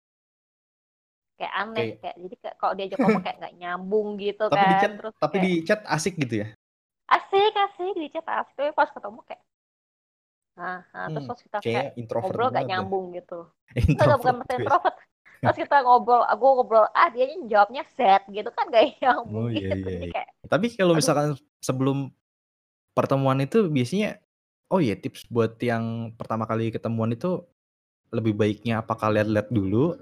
[1.39, 4.67] kayak aneh kayak, kayak jadi kayak kalau diajak ngomong kayak nggak nyambung gitu tapi kan
[4.67, 6.47] di chat, terus tapi kayak, di chat asik gitu ya
[7.07, 9.43] asik asik di chat asik tapi pas ketemu kayak
[10.59, 12.69] nah, nah terus hmm, pas kita kayak, kayak ngobrol gak ya.
[12.75, 13.23] nyambung ya.
[13.23, 13.39] gitu
[13.95, 14.59] introvert bukan ya.
[14.59, 14.95] introvert
[15.39, 19.71] pas kita ngobrol aku ngobrol ah dia jawabnya set gitu kan gak nyambung oh, iya,
[19.71, 19.87] gitu.
[19.87, 20.11] iya, iya.
[20.11, 22.11] Kayak, tapi kalau misalkan sebelum
[22.91, 24.19] pertemuan itu biasanya
[24.69, 27.41] Oh iya, tips buat yang pertama kali ketemuan itu
[28.13, 29.97] lebih baiknya apakah lihat-lihat dulu?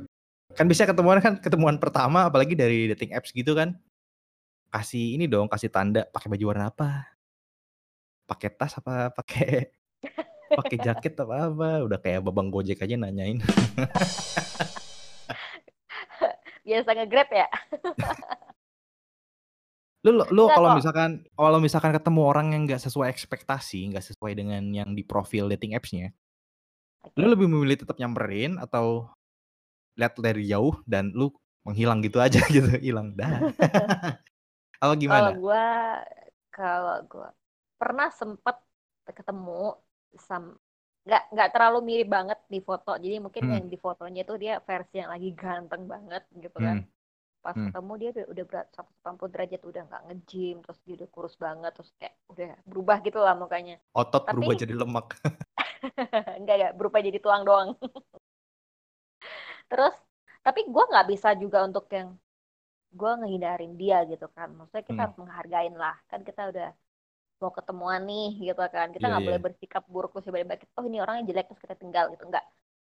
[0.59, 3.79] Kan bisa ketemuan kan ketemuan pertama apalagi dari dating apps gitu kan.
[4.67, 7.15] Kasih ini dong, kasih tanda pakai baju warna apa?
[8.27, 9.71] Pakai tas apa pakai
[10.51, 11.69] pakai jaket apa apa?
[11.87, 13.39] Udah kayak babang Gojek aja nanyain.
[16.67, 17.47] Biasa nge-grab ya?
[20.07, 24.63] Lu lu kalau misalkan kalau misalkan ketemu orang yang nggak sesuai ekspektasi, nggak sesuai dengan
[24.71, 26.15] yang di profil dating apps-nya,
[27.19, 29.11] lu lebih memilih tetap nyamperin atau
[29.99, 31.27] lihat dari jauh dan lu
[31.67, 33.51] menghilang gitu aja gitu, hilang dah.
[34.83, 35.35] Apa gimana?
[35.35, 35.67] Kalau gua
[36.55, 37.29] kalau gua
[37.75, 38.55] pernah sempet
[39.11, 39.75] ketemu
[40.15, 40.55] sam
[41.03, 43.53] nggak nggak terlalu mirip banget di foto jadi mungkin hmm.
[43.55, 46.96] yang di fotonya itu dia versi yang lagi ganteng banget gitu kan hmm
[47.47, 47.71] pas hmm.
[47.71, 51.95] ketemu dia udah, berat 180 derajat udah nggak nge-gym terus dia udah kurus banget terus
[51.95, 53.79] kayak udah berubah gitu lah mukanya.
[53.95, 55.07] Otot Tapi, berubah jadi lemak.
[56.43, 57.69] Enggak ya berubah jadi tulang doang.
[59.71, 59.95] Terus
[60.43, 62.19] tapi gue nggak bisa juga untuk yang
[62.91, 64.51] gue ngehindarin dia gitu kan.
[64.51, 65.03] Maksudnya kita hmm.
[65.07, 65.95] harus menghargain lah.
[66.11, 66.69] Kan kita udah
[67.39, 68.91] mau ketemuan nih gitu kan.
[68.91, 71.79] Kita iya, nggak yeah, boleh bersikap buruk terus tiba-tiba oh ini orangnya jelek terus kita
[71.79, 72.27] tinggal gitu.
[72.27, 72.43] Enggak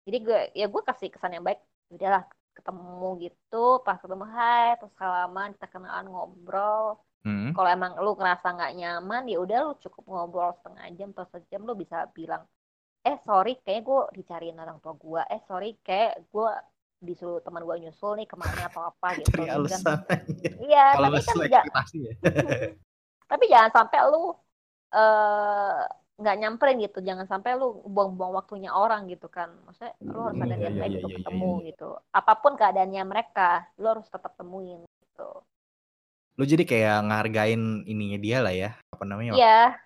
[0.09, 1.61] jadi gue ya gue kasih kesan yang baik
[1.92, 2.24] udahlah
[2.61, 7.00] ketemu gitu pas ketemu hai terus salaman kita kenalan ngobrol.
[7.20, 7.52] Hmm.
[7.52, 11.68] kalau emang lu ngerasa nggak nyaman ya udah lu cukup ngobrol setengah jam atau sejam
[11.68, 12.48] lu bisa bilang
[13.04, 16.48] eh sorry kayak gue dicariin orang tua gue eh sorry kayak gue
[17.00, 19.36] disuruh teman gue nyusul nih ke mana atau apa gitu.
[19.36, 19.80] Cari alasan
[20.64, 21.62] iya tapi kan ya.
[23.30, 24.32] tapi jangan sampai lu
[24.96, 25.84] uh,
[26.21, 27.01] nggak nyamperin gitu.
[27.01, 29.49] Jangan sampai lu buang-buang waktunya orang gitu kan.
[29.64, 31.89] Maksudnya lu harus ada niat baik untuk ketemu gitu.
[32.12, 35.29] Apa pun keadaannya mereka lu harus tetap temuin gitu.
[36.37, 38.71] Lu jadi kayak ngargain ininya dia lah ya.
[38.93, 39.33] Apa namanya?
[39.35, 39.81] Iya.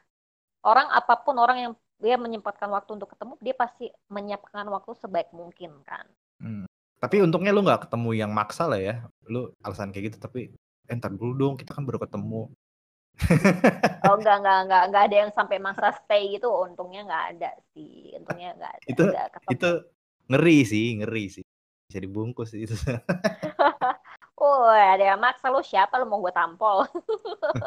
[0.66, 1.72] Orang apa pun orang yang
[2.03, 6.05] dia menyempatkan waktu untuk ketemu dia pasti menyiapkan waktu sebaik mungkin kan.
[6.43, 6.66] Hmm.
[6.99, 9.07] Tapi untungnya lu nggak ketemu yang maksa lah ya.
[9.30, 10.51] Lu alasan kayak gitu tapi
[10.91, 12.51] eh, ntar dulu dong kita kan baru ketemu.
[14.10, 16.50] Oh enggak enggak enggak enggak ada yang sampai masa stay gitu.
[16.50, 18.12] Untungnya enggak ada sih.
[18.18, 19.04] Untungnya enggak ada itu
[19.50, 19.70] itu
[20.28, 21.44] ngeri sih ngeri sih.
[21.88, 22.74] Bisa dibungkus itu.
[24.44, 25.48] Oh ada yang maksa.
[25.48, 25.96] Lu siapa?
[25.96, 26.84] Lu mau gue tampol?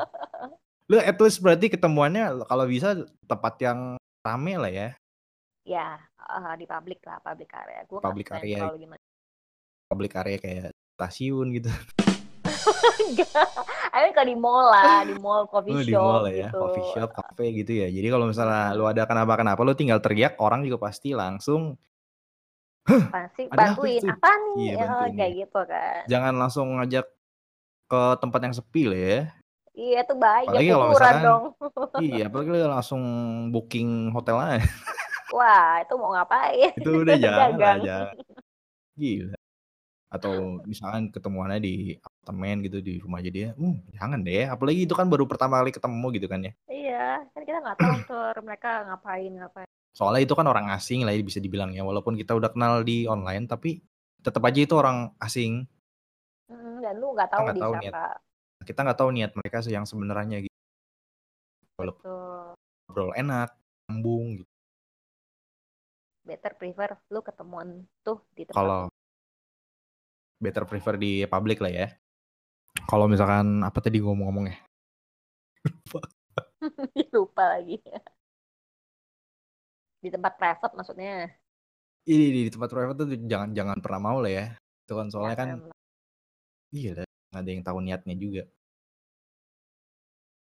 [0.91, 4.89] Lu at least berarti ketemuannya kalau bisa tempat yang rame lah ya.
[5.65, 7.81] Ya uh, di publik lah public area.
[7.87, 8.69] Gue public area.
[9.87, 10.67] public area kayak
[10.99, 11.71] stasiun gitu.
[13.07, 13.47] Enggak
[13.97, 16.59] Ayo kalau di mall lah di mall coffee oh, shop di mall ya gitu.
[16.61, 17.87] coffee shop cafe gitu ya.
[17.89, 21.73] Jadi kalau misalnya lu ada kenapa-kenapa lu tinggal teriak orang juga pasti langsung
[22.87, 24.55] pasti bantuin apa, apa nih?
[24.63, 26.01] Iya, ya, kayak gitu kan.
[26.05, 27.05] Jangan langsung ngajak
[27.89, 29.21] ke tempat yang sepi lah ya.
[29.77, 31.43] Iya itu bahaya apalagi kalau misalkan dong.
[32.01, 33.01] iya apalagi langsung
[33.49, 34.65] booking hotel aja
[35.31, 36.71] wah itu mau ngapain?
[36.77, 38.15] Itu udah jangan lah jangan
[38.97, 39.36] gila
[40.07, 44.47] atau misalkan ketemuannya di apartemen gitu di rumah aja dia, uh, jangan deh.
[44.47, 46.51] Apalagi itu kan baru pertama kali ketemu gitu kan ya.
[46.71, 49.69] Iya, kan kita nggak tahu tuh mereka ngapain ngapain.
[49.91, 53.03] Soalnya itu kan orang asing lah ya bisa dibilang ya, walaupun kita udah kenal di
[53.09, 53.83] online tapi
[54.23, 55.67] tetap aja itu orang asing.
[56.47, 57.83] Mm, dan lu nggak tahu, di tahu siapa.
[57.83, 60.57] Niat, kita nggak tahu niat mereka yang sebenarnya gitu.
[61.77, 62.07] Walaupun
[62.87, 63.49] ngobrol enak,
[63.91, 64.51] nyambung gitu.
[66.27, 68.55] Better prefer lu ketemuan tuh di tempat.
[68.55, 68.81] Kalau
[70.37, 71.87] better prefer di public lah ya.
[72.85, 74.57] Kalau misalkan apa tadi ngomong-ngomong ya?
[75.65, 75.99] Lupa.
[77.15, 77.77] Lupa lagi.
[79.97, 81.33] Di tempat private maksudnya.
[82.07, 84.45] Ini di, di tempat private tuh jangan jangan pernah mau lah ya.
[84.87, 85.49] Itu kan soalnya ya, kan
[86.71, 88.43] iya lah, nggak ada yang tahu niatnya juga.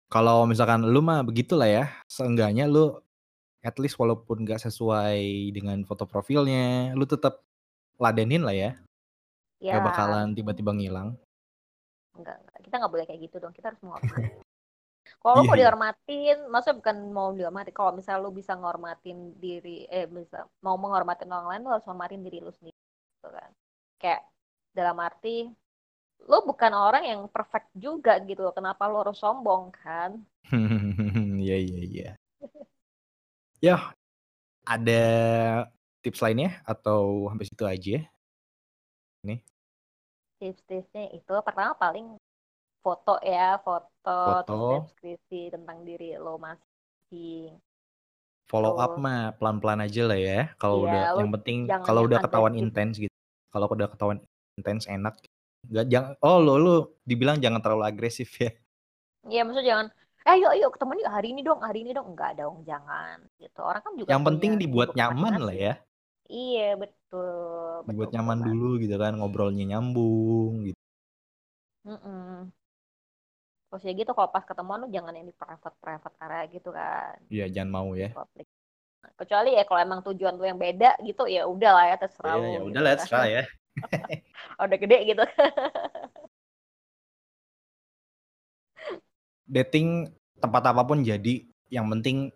[0.07, 2.95] Kalau misalkan lu mah begitulah ya, seenggaknya lu
[3.59, 7.43] at least walaupun nggak sesuai dengan foto profilnya, lu tetap
[7.99, 8.71] ladenin lah ya.
[9.57, 9.81] Ya.
[9.81, 11.17] Gak bakalan tiba-tiba ngilang.
[12.13, 12.57] Enggak, enggak.
[12.65, 13.53] Kita nggak boleh kayak gitu dong.
[13.53, 14.29] Kita harus menghormati.
[15.23, 15.47] Kalau yeah.
[15.47, 15.61] mau iya.
[15.63, 17.71] dihormatin, maksudnya bukan mau dihormati.
[17.71, 22.21] Kalau misalnya lu bisa ngormatin diri, eh bisa mau menghormatin orang lain, lu harus menghormatin
[22.27, 23.49] diri lu sendiri, gitu kan?
[23.97, 24.21] Kayak
[24.75, 25.47] dalam arti,
[26.27, 28.51] lu bukan orang yang perfect juga gitu.
[28.51, 30.21] Kenapa lu harus sombong kan?
[31.47, 32.09] Iya iya iya.
[33.63, 33.95] Ya,
[34.67, 35.03] ada
[36.03, 37.97] tips lainnya atau sampai situ aja?
[39.25, 39.39] Nih?
[40.37, 42.17] Tips-tipsnya itu pertama paling
[42.81, 43.89] foto ya, foto,
[44.45, 44.85] foto.
[44.85, 47.57] deskripsi tentang diri lo masing.
[48.47, 50.39] Follow up mah pelan-pelan aja lah ya.
[50.55, 53.15] Kalau iya, udah yang penting kalau udah ketahuan intens gitu.
[53.51, 54.19] Kalau udah ketahuan
[54.55, 55.19] intens enak.
[55.67, 58.55] Gak jangan oh lo lo dibilang jangan terlalu agresif ya.
[59.27, 59.87] Iya, maksudnya jangan
[60.27, 63.59] eh yuk yuk ketemu nih hari ini dong hari ini dong enggak dong jangan gitu
[63.63, 65.73] orang kan juga yang penting dibuat nyaman lah ya
[66.27, 67.87] Iya betul.
[67.87, 68.47] Dibuat nyaman banget.
[68.51, 70.79] dulu gitu kan ngobrolnya nyambung gitu.
[71.87, 72.51] Mm-mm.
[73.67, 77.15] Terus ya gitu kalau pas ketemuan lu jangan yang di private private area gitu kan.
[77.27, 78.11] Iya jangan mau ya.
[78.15, 78.47] Public.
[79.15, 82.59] Kecuali ya kalau emang tujuan lu yang beda gitu ya udah lah ya terserah iya.
[82.59, 83.07] Ya udah lah gitu kan.
[83.07, 83.43] terserah ya.
[84.67, 85.23] udah gede gitu.
[89.47, 90.11] Dating
[90.43, 92.31] tempat apa pun jadi yang penting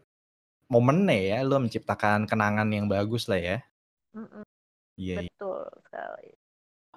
[0.71, 3.57] momennya ya lu menciptakan kenangan yang bagus lah ya.
[4.11, 4.43] Mhm.
[4.99, 5.31] Iya, iya.
[5.31, 6.29] Betul sekali.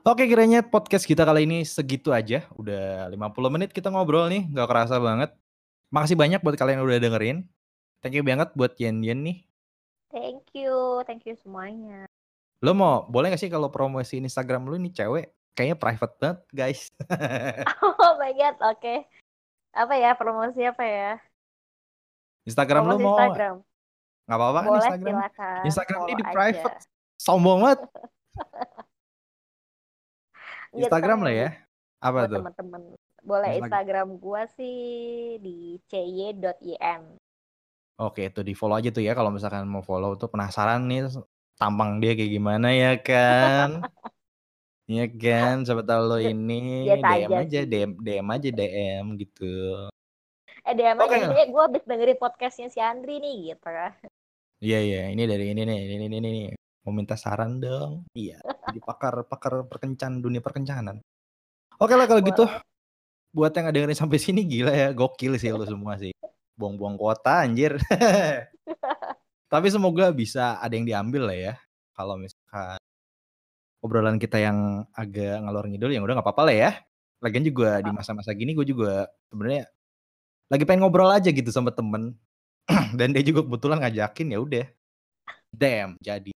[0.04, 2.44] Oke, kiranya podcast kita kali ini segitu aja.
[2.60, 5.32] Udah 50 menit kita ngobrol nih, nggak kerasa banget.
[5.88, 7.38] Makasih banyak buat kalian yang udah dengerin.
[8.04, 9.38] Thank you banget buat Yen Yen nih.
[10.12, 12.04] Thank you, thank you semuanya.
[12.60, 15.32] Lo mau, boleh gak sih kalau promosi Instagram lu nih cewek?
[15.56, 16.80] Kayaknya private banget, guys.
[18.04, 18.78] oh my god, oke.
[18.78, 19.08] Okay.
[19.72, 21.12] Apa ya, promosi apa ya?
[22.44, 23.16] Instagram promosi lu mau?
[23.16, 23.54] Instagram.
[24.24, 25.14] Gak apa-apa kan Instagram?
[25.16, 25.62] Silakan.
[25.64, 26.76] Instagram ini di private.
[26.76, 26.92] Aja.
[27.18, 27.80] Sombong banget.
[30.74, 31.48] Iya, Instagram lah ya.
[32.02, 32.42] Apa tuh?
[32.42, 32.82] Teman-teman.
[33.24, 34.76] Boleh Instagram, gua sih
[35.40, 37.02] di cy.in.
[37.94, 41.08] Oke, itu di follow aja tuh ya kalau misalkan mau follow tuh penasaran nih
[41.54, 43.80] tampang dia kayak gimana ya kan?
[44.84, 49.88] Iya kan, siapa tahu lo ini DM aja, aja DM, DM aja DM gitu.
[50.60, 51.48] Eh DM aja, okay.
[51.48, 53.96] gue abis dengerin podcastnya si Andri nih gitu kan.
[54.60, 56.32] Iya iya, ini dari ini nih, ini ini, ini
[56.84, 58.04] mau minta saran dong.
[58.12, 61.00] Iya, jadi pakar pakar perkencan dunia perkencanan.
[61.80, 62.44] Oke lah kalau gitu.
[63.34, 66.14] Buat yang ada dengerin sampai sini gila ya, gokil sih lo semua sih.
[66.54, 67.74] Buang-buang kuota anjir.
[69.52, 71.54] Tapi semoga bisa ada yang diambil lah ya.
[71.98, 72.78] Kalau misalkan
[73.82, 76.70] obrolan kita yang agak ngalor ngidul yang udah nggak apa-apa lah ya.
[77.24, 79.66] Lagian juga di masa-masa gini gue juga sebenarnya
[80.52, 82.12] lagi pengen ngobrol aja gitu sama temen
[82.98, 84.66] dan dia juga kebetulan ngajakin ya udah
[85.54, 86.33] damn jadi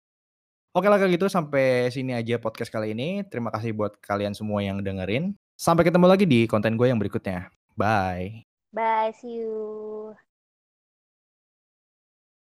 [0.75, 3.23] Oke lah kalau gitu sampai sini aja podcast kali ini.
[3.31, 5.31] Terima kasih buat kalian semua yang dengerin.
[5.55, 7.47] Sampai ketemu lagi di konten gue yang berikutnya.
[7.79, 8.43] Bye.
[8.75, 10.11] Bye, see you.